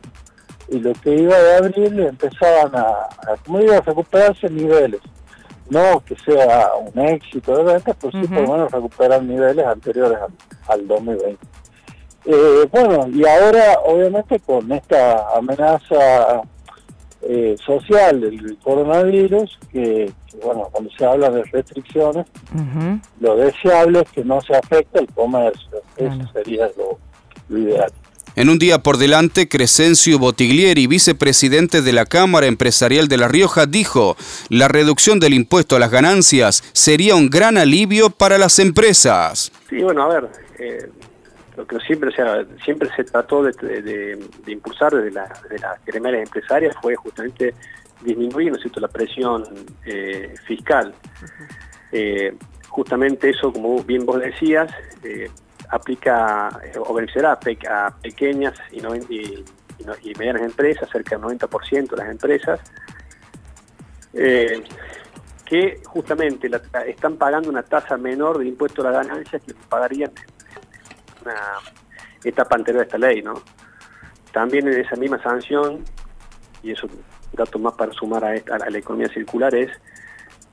[0.69, 5.01] y lo que iba de abril empezaban a, a, a recuperarse niveles.
[5.69, 10.17] No que sea un éxito de ventas, pero sí por lo menos recuperar niveles anteriores
[10.67, 11.37] al, 2020.
[12.25, 16.43] Eh, bueno, y ahora obviamente con esta amenaza
[17.29, 20.11] eh, social del coronavirus, que,
[20.41, 22.25] bueno, cuando se habla de restricciones,
[23.19, 25.81] lo deseable es que no se afecte el comercio.
[25.97, 27.91] Eso sería lo, ideal.
[28.35, 33.65] En un día por delante, Crescencio Botiglieri, vicepresidente de la Cámara Empresarial de La Rioja,
[33.65, 34.15] dijo,
[34.49, 39.51] la reducción del impuesto a las ganancias sería un gran alivio para las empresas.
[39.69, 40.89] Sí, bueno, a ver, eh,
[41.57, 45.27] lo que siempre, sea, siempre se trató de, impulsar desde, la,
[45.59, 47.55] las gremiales empresarias fue justamente
[48.01, 49.43] disminuir ¿no la presión
[49.83, 50.93] eh, fiscal.
[51.91, 52.35] Eh,
[52.69, 54.71] justamente eso, como bien vos decías,
[55.03, 55.31] eh,
[55.69, 62.59] aplica o beneficiará a, pequeñas y, y, medianas empresas, cerca del 90% de las empresas,
[65.45, 66.51] que justamente
[66.87, 70.11] están pagando una tasa menor de impuesto a la ganancia que pagarían
[72.23, 73.41] etapa anterior a esta ley, ¿no?
[74.31, 75.83] También en esa misma sanción,
[76.63, 76.87] y eso
[77.33, 79.71] dato más para sumar a, esta, a la economía circular, es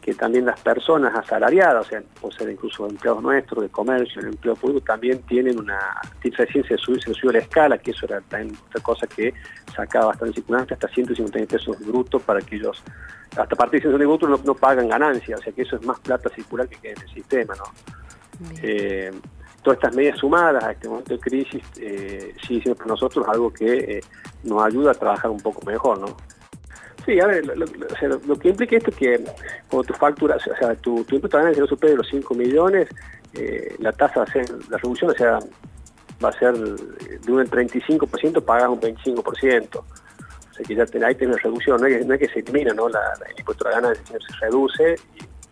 [0.04, 4.28] que también las personas asalariadas, o sea, o ser incluso empleados nuestros, de comercio, el
[4.28, 5.78] empleo público, también tienen una
[6.22, 9.32] recién se se subió la escala, que eso era también otra cosa que
[9.74, 12.84] sacaba bastante circulante, hasta 150 pesos brutos para que ellos,
[13.30, 15.98] hasta partir de 150 brutos no, no pagan ganancias, o sea que eso es más
[16.00, 17.64] plata circular que queda en el sistema, ¿no?
[18.62, 19.10] Eh,
[19.64, 23.98] todas estas medidas sumadas a este momento de crisis eh, sí para nosotros algo que
[23.98, 24.00] eh,
[24.44, 26.16] nos ayuda a trabajar un poco mejor, ¿no?
[27.04, 29.24] Sí, a ver, lo, que implica esto es que
[29.68, 32.88] cuando tu factura, o sea, tu, tu impuesto no supere los 5 millones,
[33.34, 35.38] eh, la tasa va a ser, la reducción o sea,
[36.24, 39.76] va a ser de un 35%, pagas un 25%.
[39.76, 42.88] O sea que ya ten, ahí tienes reducción, no es, que, se elimina ¿no?
[42.88, 44.96] La, el impuesto a la ganancia, sino se reduce.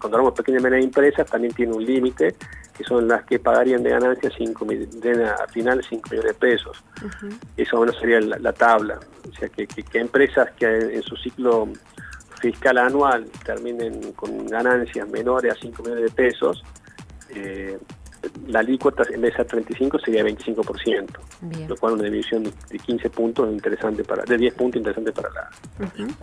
[0.03, 2.35] Cuando hablamos de pequeñas y medianas empresas, también tiene un límite
[2.77, 6.85] que son las que pagarían de ganancia cinco, de, al final 5 millones de pesos.
[7.57, 8.99] Eso bueno sería la, tabla.
[9.31, 11.69] O sea, que, que, empresas que en su ciclo
[12.41, 16.65] fiscal anual terminen con ganancias menores a 5 millones de pesos,
[17.31, 17.79] eh,
[18.47, 21.07] la alícuota en vez de 35 sería 25%,
[21.69, 25.51] lo cual una división de 15 puntos interesante para, de 10 puntos interesante para, la,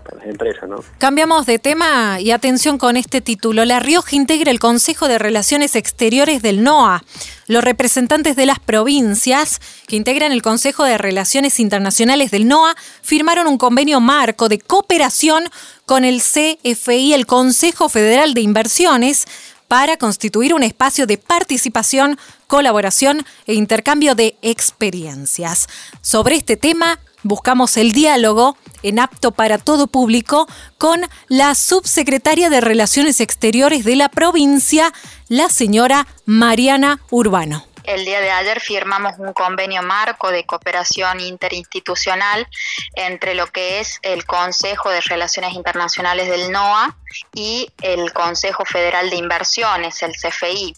[0.04, 0.70] para las empresas.
[0.70, 0.84] ¿no?
[0.97, 3.66] Cambiamos de tema y atención con este título.
[3.66, 7.04] La Rioja integra el Consejo de Relaciones Exteriores del NOA.
[7.47, 13.47] Los representantes de las provincias que integran el Consejo de Relaciones Internacionales del NOA firmaron
[13.47, 15.43] un convenio marco de cooperación
[15.86, 19.26] con el CFI, el Consejo Federal de Inversiones,
[19.70, 22.17] para constituir un espacio de participación,
[22.47, 25.67] colaboración e intercambio de experiencias.
[26.01, 30.47] Sobre este tema buscamos el diálogo en apto para todo público
[30.80, 34.91] con la subsecretaria de Relaciones Exteriores de la provincia,
[35.28, 42.48] la señora Mariana Urbano el día de ayer firmamos un convenio marco de cooperación interinstitucional
[42.94, 46.96] entre lo que es el Consejo de Relaciones Internacionales del NOA
[47.34, 50.76] y el Consejo Federal de Inversiones, el CFI.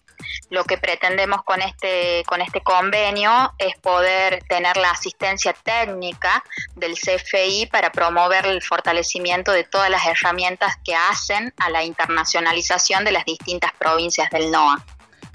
[0.51, 6.41] Lo que pretendemos con este, con este convenio es poder tener la asistencia técnica
[6.75, 13.03] del CFI para promover el fortalecimiento de todas las herramientas que hacen a la internacionalización
[13.03, 14.81] de las distintas provincias del NOA.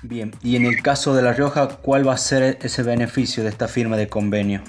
[0.08, 3.48] Bien, y en el caso de La Rioja, ¿cuál va a ser ese beneficio de
[3.48, 4.62] esta firma de convenio?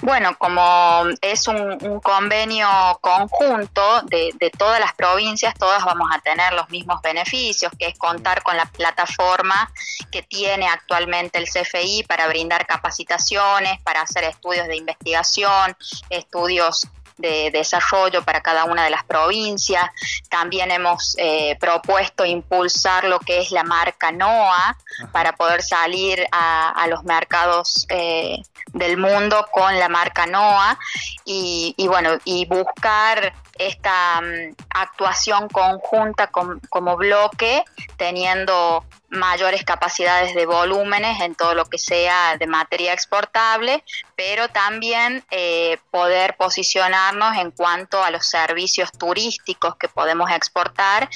[0.00, 2.68] Bueno, como es un, convenio
[3.00, 8.44] conjunto de, todas las provincias, todas vamos a tener los mismos beneficios, que es contar
[8.44, 9.70] con la plataforma
[10.12, 15.76] que tiene actualmente el CFI para brindar capacitaciones, para hacer estudios de investigación,
[16.08, 16.86] estudios
[17.20, 19.84] de desarrollo para cada una de las provincias.
[20.28, 24.76] También hemos eh, propuesto impulsar lo que es la marca NOA
[25.12, 28.42] para poder salir a, los mercados eh,
[28.72, 30.78] del mundo con la marca NOA
[31.24, 37.62] y, bueno, y buscar esta mm, actuación conjunta como bloque,
[37.96, 43.82] teniendo mayores capacidades de volúmenes en todo lo que sea de materia exportable,
[44.16, 51.10] pero también eh, poder posicionarnos en cuanto a los servicios turísticos que podemos exportar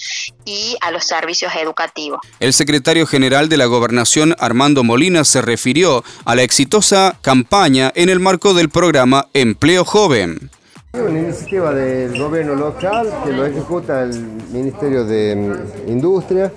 [0.44, 2.20] y a los servicios educativos.
[2.40, 8.08] El secretario general de la Gobernación, Armando Molina, se refirió a la exitosa campaña en
[8.08, 10.50] el marco del programa Empleo Joven.
[10.94, 14.12] Una iniciativa del gobierno local que lo ejecuta el
[14.52, 15.56] Ministerio de
[15.88, 16.52] Industria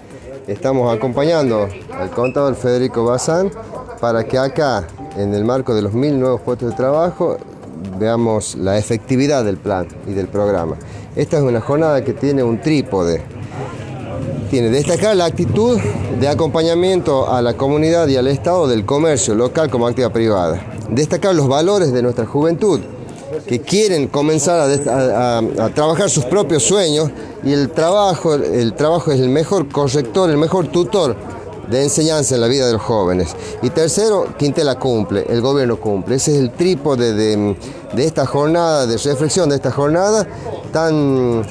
[0.47, 3.49] estamos acompañando al contador Federico Bazán
[3.99, 4.85] para que acá,
[5.17, 7.38] en el marco de los mil nuevos puestos de trabajo,
[7.97, 10.75] veamos la efectividad del plan y del programa.
[11.15, 13.23] Esta es una jornada que tiene un trípode.
[14.51, 15.79] Tiene destacar la actitud
[16.19, 20.61] de acompañamiento a la comunidad y al Estado del comercio local como actividad privada.
[20.91, 22.79] Destacar los valores de nuestra juventud,
[23.47, 27.09] que quieren comenzar a, trabajar sus propios sueños
[27.43, 31.15] y el trabajo, el trabajo es el mejor corrector, el mejor tutor
[31.69, 33.35] de enseñanza en la vida de los jóvenes.
[33.61, 36.15] Y tercero, Quintela cumple, el gobierno cumple.
[36.15, 37.55] Ese es el trípode de,
[37.97, 40.27] esta jornada, de reflexión de esta jornada,
[40.71, 41.43] tan,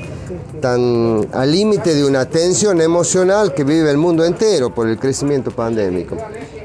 [0.61, 5.51] tan al límite de una tensión emocional que vive el mundo entero por el crecimiento
[5.51, 6.17] pandémico.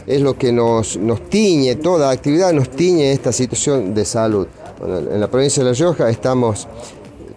[0.07, 4.47] Es lo que nos, nos tiñe, toda actividad nos tiñe esta situación de salud
[4.83, 6.67] en la provincia de La Rioja estamos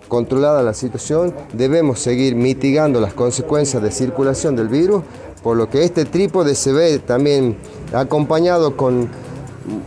[0.09, 5.03] controlada la situación, debemos seguir mitigando las consecuencias de circulación del virus,
[5.43, 7.57] por lo que este trípode se ve también
[7.93, 9.09] acompañado con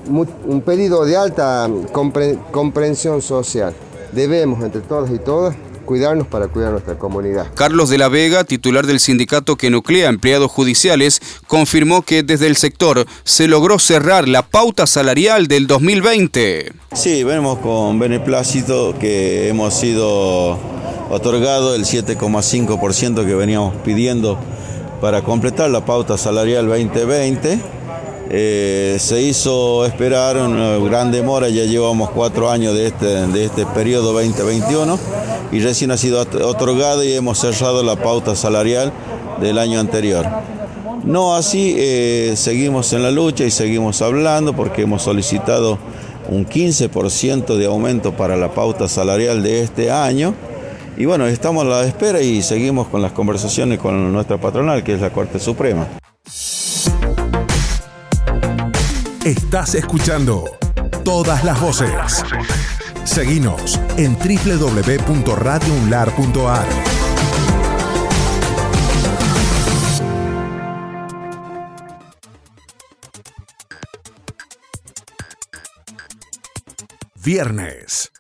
[0.10, 1.70] un pedido de alta
[2.52, 3.74] comprensión social.
[4.12, 5.56] Debemos entre todos y todas
[5.88, 7.48] cuidarnos para cuidar nuestra comunidad.
[7.56, 12.56] Carlos de la Vega, titular del sindicato que nuclea empleados judiciales, confirmó que desde el
[12.56, 16.74] sector se logró cerrar la pauta salarial del 2020.
[16.94, 20.60] Sí, vemos con beneplácito que hemos sido
[21.10, 24.38] otorgado el 7,5% que veníamos pidiendo
[25.02, 27.77] para completar la pauta salarial 2020.
[28.30, 33.66] Eh, se hizo esperar una gran demora, ya llevamos cuatro años de este, de este
[33.68, 35.00] periodo 2021
[35.52, 38.92] y recién ha sido otorgada y hemos cerrado la pauta salarial
[39.40, 40.26] del año anterior.
[41.06, 45.78] No así, eh, seguimos en la lucha y seguimos hablando porque hemos solicitado
[46.28, 50.34] un 15% de aumento para la pauta salarial de este año.
[50.98, 54.96] Y bueno, estamos a la espera y seguimos con las conversaciones con nuestra patronal, que
[54.96, 55.88] es la Corte Suprema.
[59.28, 60.58] Estás escuchando
[61.04, 62.24] todas las voces.
[63.04, 66.66] Seguinos en www.radiounlar.ar.
[77.16, 78.14] Viernes.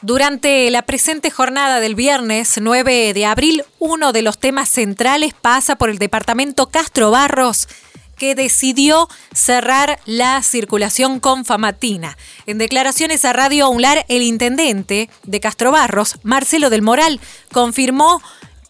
[0.00, 5.76] Durante la presente jornada del viernes 9 de abril, uno de los temas centrales pasa
[5.76, 7.68] por el departamento Castro Barros
[8.16, 12.16] que decidió cerrar la circulación con Famatina.
[12.46, 17.20] En declaraciones a Radio UNLAR, el intendente de Castro Barros, Marcelo del Moral,
[17.52, 18.20] confirmó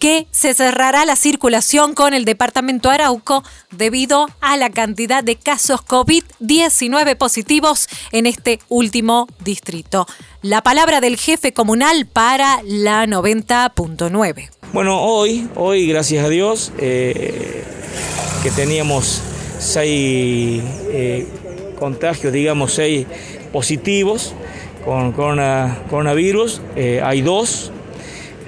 [0.04, 5.80] que se cerrará la circulación con el departamento Arauco debido a la cantidad de casos
[5.80, 10.06] COVID-19 positivos en este último distrito.
[10.42, 14.50] La palabra del jefe comunal para la 90.9.
[14.74, 17.64] Bueno, hoy, hoy gracias a Dios, eh,
[18.42, 19.22] que teníamos
[19.58, 21.26] seis eh,
[21.78, 23.06] contagios, digamos seis
[23.52, 24.34] positivos
[24.84, 27.72] con coronavirus, eh, hay dos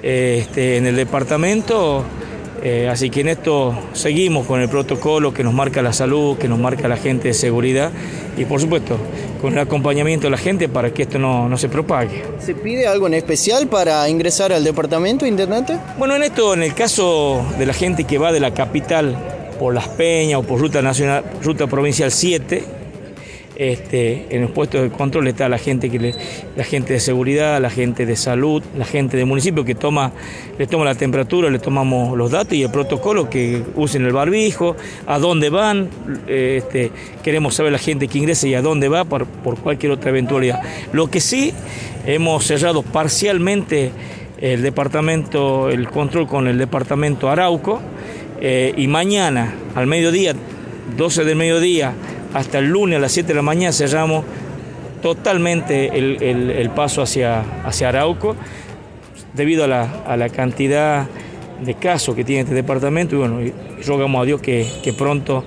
[0.03, 2.03] eh, este, en el departamento,
[2.91, 6.59] así que en esto seguimos con el protocolo que nos marca la salud, que nos
[6.59, 7.91] marca la gente de seguridad
[8.37, 8.97] y por supuesto
[9.41, 12.23] con el acompañamiento de la gente para que esto no, no se propague.
[12.39, 15.77] ¿Se pide algo en especial para ingresar al departamento, intendente?
[15.97, 19.73] Bueno, en esto, en el caso de la gente que va de la capital por
[19.73, 22.63] Las Peñas o por Ruta Nacional, Ruta Provincial 7,
[23.57, 26.13] este, en los puestos de control está la gente que
[26.55, 30.11] la gente de seguridad, la gente de salud, la gente del municipio que toma,
[30.59, 34.75] le toma la temperatura, le tomamos los datos y el protocolo que usen el barbijo,
[35.07, 35.89] a dónde van,
[36.27, 36.91] este,
[37.23, 40.61] queremos saber la gente que ingresa y a dónde va por, por cualquier otra eventualidad.
[40.93, 41.51] Lo que sí
[42.05, 43.91] hemos cerrado parcialmente
[44.39, 47.81] el departamento, el control con el departamento Arauco
[48.39, 50.33] eh, y mañana al mediodía,
[50.95, 51.93] 12 del mediodía,
[52.33, 54.25] hasta el lunes a las 7 de la mañana cerramos
[55.01, 58.35] totalmente el, paso hacia, hacia Arauco
[59.33, 59.67] debido a
[60.17, 61.07] la, cantidad
[61.63, 63.39] de casos que tiene este departamento y bueno,
[63.85, 65.43] rogamos a Dios que, pronto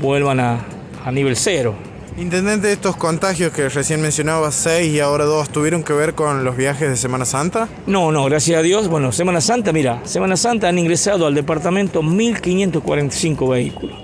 [0.00, 0.58] vuelvan a,
[1.04, 1.74] a nivel cero.
[2.18, 6.58] Intendente, estos contagios que recién mencionaba, seis y ahora dos, ¿tuvieron que ver con los
[6.58, 7.68] viajes de Semana Santa?
[7.86, 8.88] No, no, gracias a Dios.
[8.88, 13.96] Bueno, Semana Santa, mira, Semana Santa han ingresado al departamento 1.545 vehículos.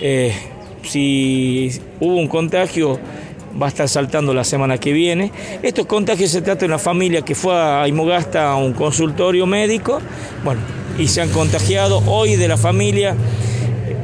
[0.00, 0.32] Eh,
[0.82, 3.00] si hubo un contagio,
[3.60, 5.32] va a estar saltando la semana que viene.
[5.60, 10.00] Estos contagios se trata de una familia que fue a Imogasta a un consultorio médico,
[10.44, 10.60] bueno,
[10.98, 12.00] y se han contagiado.
[12.06, 13.16] Hoy de la familia,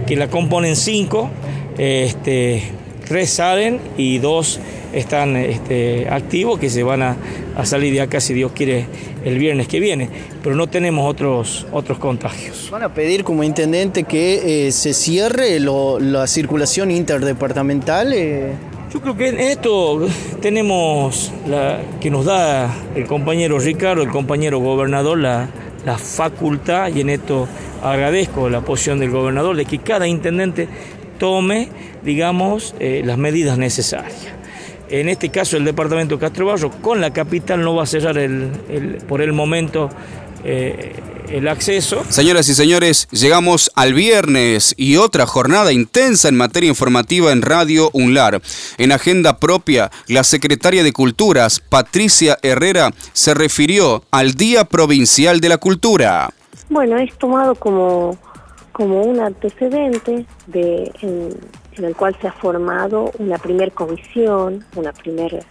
[0.04, 1.30] que la componen cinco,
[1.78, 2.75] este
[3.06, 4.60] tres salen y dos
[4.92, 7.16] están este, activos que se van a,
[7.64, 8.86] salir de acá si Dios quiere
[9.24, 10.10] el viernes que viene,
[10.42, 12.68] pero no tenemos otros, otros contagios.
[12.70, 18.12] ¿Van a pedir como intendente que eh, se cierre la circulación interdepartamental?
[18.12, 18.52] Eh?
[18.92, 20.06] Yo creo que en esto
[20.40, 25.48] tenemos la, que nos da el compañero Ricardo, el compañero gobernador, la,
[25.84, 27.48] la facultad, y en esto
[27.82, 30.68] agradezco la posición del gobernador, de que cada intendente
[31.18, 31.68] tome,
[32.02, 34.36] digamos, eh, las medidas necesarias.
[34.88, 38.18] En este caso, el departamento de Castro Barro con la capital no va a cerrar
[38.18, 39.90] el, por el momento
[40.44, 40.94] eh,
[41.28, 42.04] el acceso.
[42.08, 47.90] Señoras y señores, llegamos al viernes y otra jornada intensa en materia informativa en Radio
[47.92, 48.40] UNLAR.
[48.78, 55.48] En agenda propia, la secretaria de Culturas, Patricia Herrera, se refirió al Día Provincial de
[55.48, 56.32] la Cultura.
[56.68, 58.16] Bueno, es tomado como
[58.76, 61.30] como un antecedente de, en,
[61.82, 65.42] el cual se ha formado una primer comisión, una primer,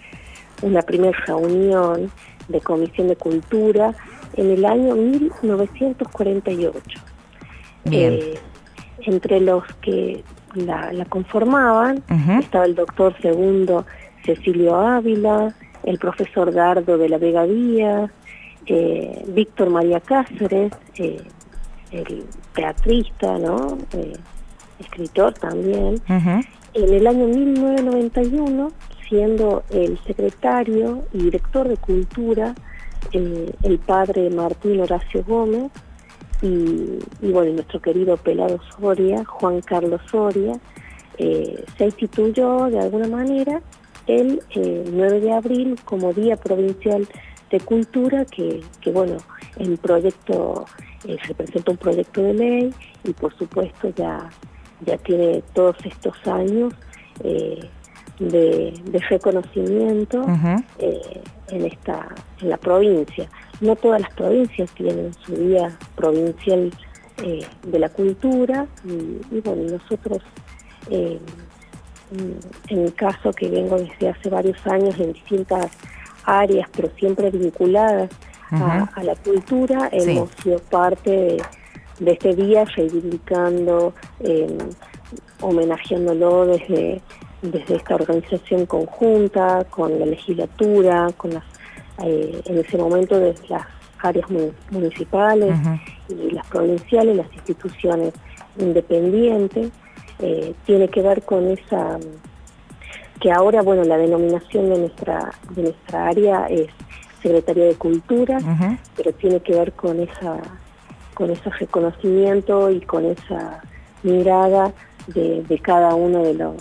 [0.61, 2.11] una primer reunión
[2.49, 3.95] de comisión de cultura
[4.35, 6.99] en el año 1948.
[7.85, 8.37] Eh,
[9.07, 10.23] entre los que
[10.53, 12.03] la, conformaban
[12.39, 13.87] estaba el doctor segundo
[14.23, 18.11] Cecilio Ávila, el profesor Dardo de la Vega Díaz
[18.67, 21.21] eh, Víctor María Cáceres, eh,
[21.95, 23.77] el teatrista, ¿no?
[23.93, 24.13] Eh,
[24.79, 28.71] escritor también, en el año 1991,
[29.07, 32.53] siendo el secretario y director de cultura,
[33.11, 35.71] el padre Martín Horacio Gómez,
[36.41, 40.59] y, bueno, nuestro querido Pelado Soria, Juan Carlos Soria,
[41.17, 43.61] se instituyó de alguna manera
[44.07, 47.07] el 9 de abril como Día Provincial
[47.55, 49.17] de Cultura, que, que bueno,
[49.57, 50.65] el proyecto
[51.07, 54.29] eh, se presenta un proyecto de ley y por supuesto ya,
[54.85, 56.73] ya tiene todos estos años
[57.23, 57.59] eh,
[58.19, 58.73] de,
[59.09, 60.25] reconocimiento
[60.79, 62.07] eh, en esta
[62.41, 63.29] en la provincia.
[63.61, 66.71] No todas las provincias tienen su día provincial
[67.17, 70.21] de la cultura y, bueno, nosotros
[70.89, 71.19] en
[72.69, 75.71] el caso que vengo desde hace varios años en distintas
[76.25, 78.09] áreas, pero siempre vinculadas
[78.51, 81.37] a, la cultura, hemos sido parte
[81.99, 84.57] de, este día, reivindicando, eh,
[85.41, 87.01] homenajeándolo desde,
[87.41, 91.43] desde esta organización conjunta, con la legislatura, con las,
[92.03, 93.65] eh, en ese momento desde las
[94.01, 94.27] áreas
[94.69, 95.55] municipales
[96.09, 98.13] y las provinciales, las instituciones
[98.59, 99.71] independientes,
[100.19, 101.97] eh, tiene que ver con esa
[103.19, 106.67] que ahora, bueno, la denominación de nuestra, de nuestra área es
[107.21, 108.39] Secretaría de Cultura,
[108.95, 110.37] pero tiene que ver con esa
[111.13, 113.61] con ese reconocimiento y con esa
[114.03, 114.73] mirada
[115.07, 116.55] de, de cada uno de los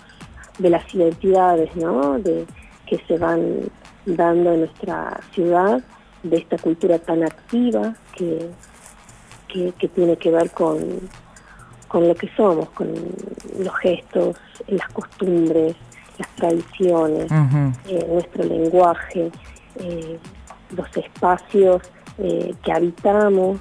[0.58, 2.18] de las identidades ¿no?
[2.20, 2.46] de,
[2.86, 3.62] que se van
[4.06, 5.82] dando en nuestra ciudad,
[6.22, 8.48] de esta cultura tan activa que,
[9.48, 10.78] que tiene que ver con,
[11.88, 12.88] con lo que somos, con
[13.58, 14.36] los gestos,
[14.68, 15.76] las costumbres,
[16.18, 17.30] las tradiciones,
[17.88, 19.30] eh, nuestro lenguaje,
[19.76, 20.18] eh,
[20.76, 21.82] los espacios
[22.18, 23.58] eh, que habitamos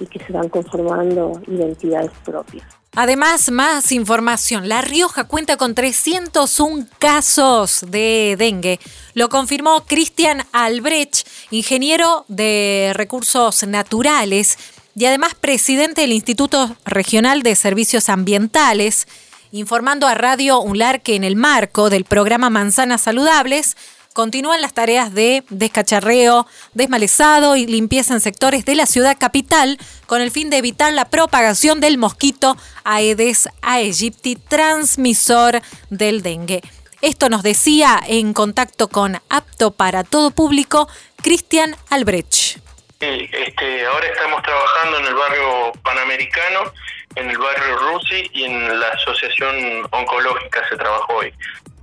[0.00, 2.64] y que se van conformando identidades propias.
[2.96, 4.70] Además, más información.
[4.70, 8.80] La Rioja cuenta con 301 casos de dengue.
[9.12, 14.56] Lo confirmó Cristian Albrecht, ingeniero de recursos naturales
[14.96, 19.08] y además presidente del Instituto Regional de Servicios Ambientales
[19.54, 23.76] informando a Radio UNLAR que en el marco del programa Manzanas Saludables
[24.12, 30.20] continúan las tareas de descacharreo, desmalezado y limpieza en sectores de la ciudad capital con
[30.20, 36.60] el fin de evitar la propagación del mosquito Aedes aegypti, transmisor del dengue.
[37.00, 40.88] Esto nos decía en contacto con Apto para Todo Público,
[41.22, 42.58] Cristian Albrecht.
[42.98, 46.72] Este, ahora estamos trabajando en el barrio panamericano
[47.16, 51.32] en el barrio Rusi y en la asociación oncológica se trabajó hoy.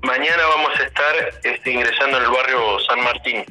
[0.02, 3.46] Mañana vamos a estar este, ingresando en el barrio San Martín.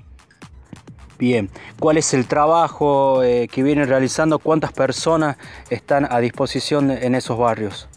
[1.19, 4.39] Bien, ¿cuál es el trabajo eh, que vienen realizando?
[4.39, 5.37] ¿Cuántas personas
[5.69, 7.89] están a disposición en esos barrios?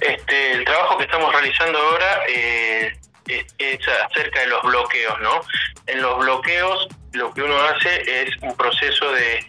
[0.00, 2.92] Este, el trabajo que estamos realizando ahora eh,
[3.26, 5.40] es, es, acerca de los bloqueos, ¿no?
[5.86, 9.44] En los bloqueos lo que uno hace es un proceso de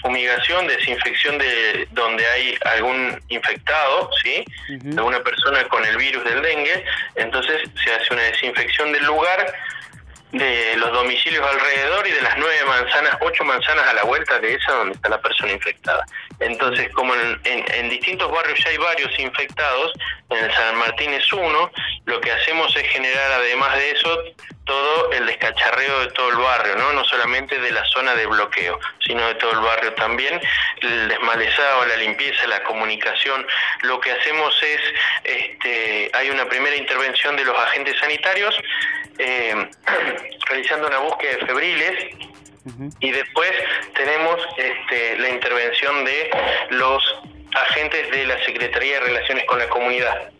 [0.00, 4.44] fumigación, desinfección de donde hay algún infectado, ¿sí?
[4.96, 6.84] Alguna persona con el virus del dengue,
[7.16, 9.54] entonces se hace una desinfección del lugar,
[10.32, 14.54] de los domicilios alrededor y de las nueve manzanas, ocho manzanas a la vuelta de
[14.54, 16.04] esa donde está la persona infectada.
[16.42, 19.92] Entonces, como en, distintos barrios ya hay varios infectados,
[20.30, 21.70] en San Martín es uno,
[22.06, 24.24] lo que hacemos es generar además de eso
[24.64, 26.92] todo el descacharreo de todo el barrio, ¿no?
[26.92, 30.40] No solamente de la zona de bloqueo, sino de todo el barrio también,
[30.80, 33.46] el desmalezado, la limpieza, la comunicación.
[33.82, 34.80] Lo que hacemos es,
[35.24, 38.54] este, hay una primera intervención de los agentes sanitarios,
[39.18, 39.68] eh,
[40.48, 42.31] realizando una búsqueda de febriles,
[43.00, 43.50] y después
[43.94, 46.30] tenemos este, la intervención de
[46.70, 47.02] los
[47.54, 50.30] agentes de la Secretaría de Relaciones con la Comunidad.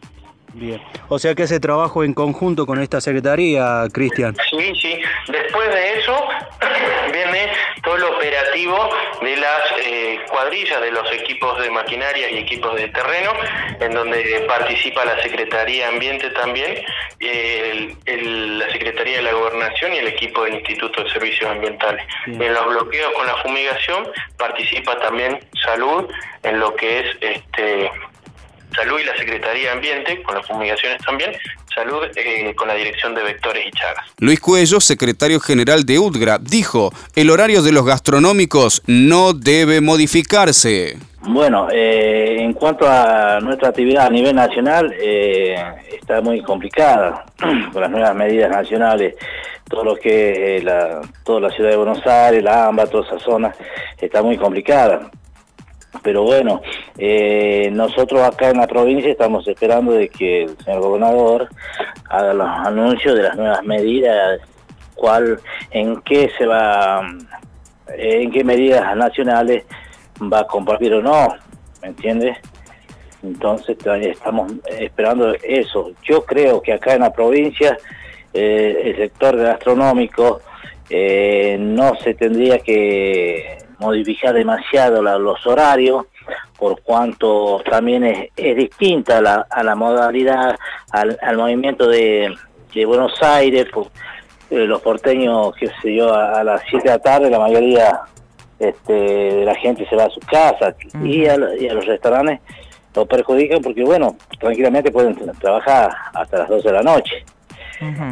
[0.55, 0.80] Bien.
[1.09, 4.36] O sea que ese trabajo en conjunto con esta secretaría, Cristian.
[4.50, 5.00] Sí, sí.
[5.28, 6.28] Después de eso
[7.12, 7.48] viene
[7.82, 8.90] todo el operativo
[9.22, 13.32] de las eh, cuadrillas, de los equipos de maquinaria y equipos de terreno,
[13.80, 16.74] en donde participa la Secretaría de Ambiente también,
[17.20, 22.05] la Secretaría de la Gobernación y el equipo del Instituto de Servicios Ambientales.
[22.26, 26.09] En los bloqueos con la fumigación participa también Salud
[26.42, 27.90] en lo que es este
[28.75, 31.33] Salud y la Secretaría de Ambiente, con las fumigaciones también,
[31.75, 34.05] Salud eh, con la dirección de Vectores y Chagas.
[34.18, 40.99] Luis Cuello, secretario general de UDGRA, dijo, el horario de los gastronómicos no debe modificarse.
[41.25, 45.57] Bueno, eh, en cuanto a nuestra actividad a nivel nacional, eh,
[45.92, 47.25] está muy complicada
[47.72, 49.14] con las nuevas medidas nacionales.
[49.68, 53.18] Todo lo que es la, toda la ciudad de Buenos Aires, la AMBA, toda esa
[53.18, 53.55] zona,
[53.99, 55.11] está muy complicada.
[56.01, 56.63] Pero bueno,
[56.97, 61.49] eh, nosotros acá en la provincia estamos esperando de que el señor gobernador
[62.09, 64.41] haga los anuncios de las nuevas medidas,
[64.95, 65.39] cuál,
[65.71, 67.07] en qué se va,
[67.89, 69.64] en qué medidas nacionales
[70.33, 71.35] va a compartir o no,
[71.83, 72.39] ¿me entiendes?
[73.23, 75.93] Entonces estamos esperando eso.
[76.03, 77.77] Yo creo que acá en la provincia
[78.35, 80.41] eh, el sector gastronómico
[80.91, 86.07] eh, no se tendría que modificar demasiado los horarios,
[86.59, 90.57] por cuanto también es, distinta la, a la modalidad,
[90.91, 92.34] al, movimiento de,
[92.87, 93.67] Buenos Aires,
[94.50, 98.00] eh, los porteños, qué sé yo, a, las 7 de la tarde la mayoría
[98.59, 102.41] este, de la gente se va a su casa y, a, los restaurantes
[102.95, 107.25] lo perjudican porque, bueno, tranquilamente pueden trabajar hasta las 12 de la noche.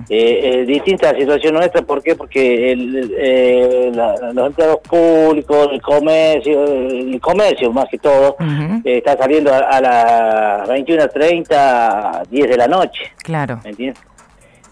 [0.09, 2.15] Eh, distinta la situación nuestra, ¿por qué?
[2.17, 3.93] Porque el, eh,
[4.35, 8.37] los empleados públicos, el comercio, el comercio más que todo,
[8.85, 13.13] eh, está saliendo a, las 21.30, 10 de la noche.
[13.23, 13.61] Claro.
[13.65, 14.03] ¿Me entiendes?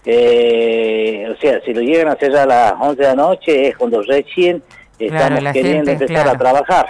[0.01, 4.01] o sea, si lo llegan a hacer a las 11 de la noche es cuando
[4.01, 4.63] recién
[4.97, 6.87] estamos queriendo empezar a trabajar.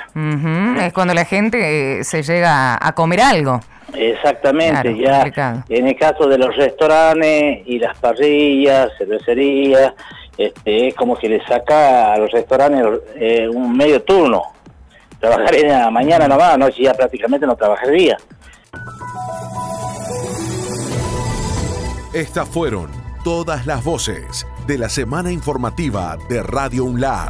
[0.81, 3.59] Es cuando la gente se llega a comer algo.
[3.93, 5.23] Exactamente, ya
[5.69, 9.93] en el caso de los restaurantes y las parrillas, cervecerías,
[10.37, 12.85] este, es como que le saca a los restaurantes
[13.15, 14.43] eh, un medio turno.
[15.19, 18.17] Trabajaría la mañana nomás, noche ya prácticamente no trabajaría.
[22.13, 22.89] Estas fueron
[23.23, 27.29] todas las voces de la semana informativa de Radio UNLAR.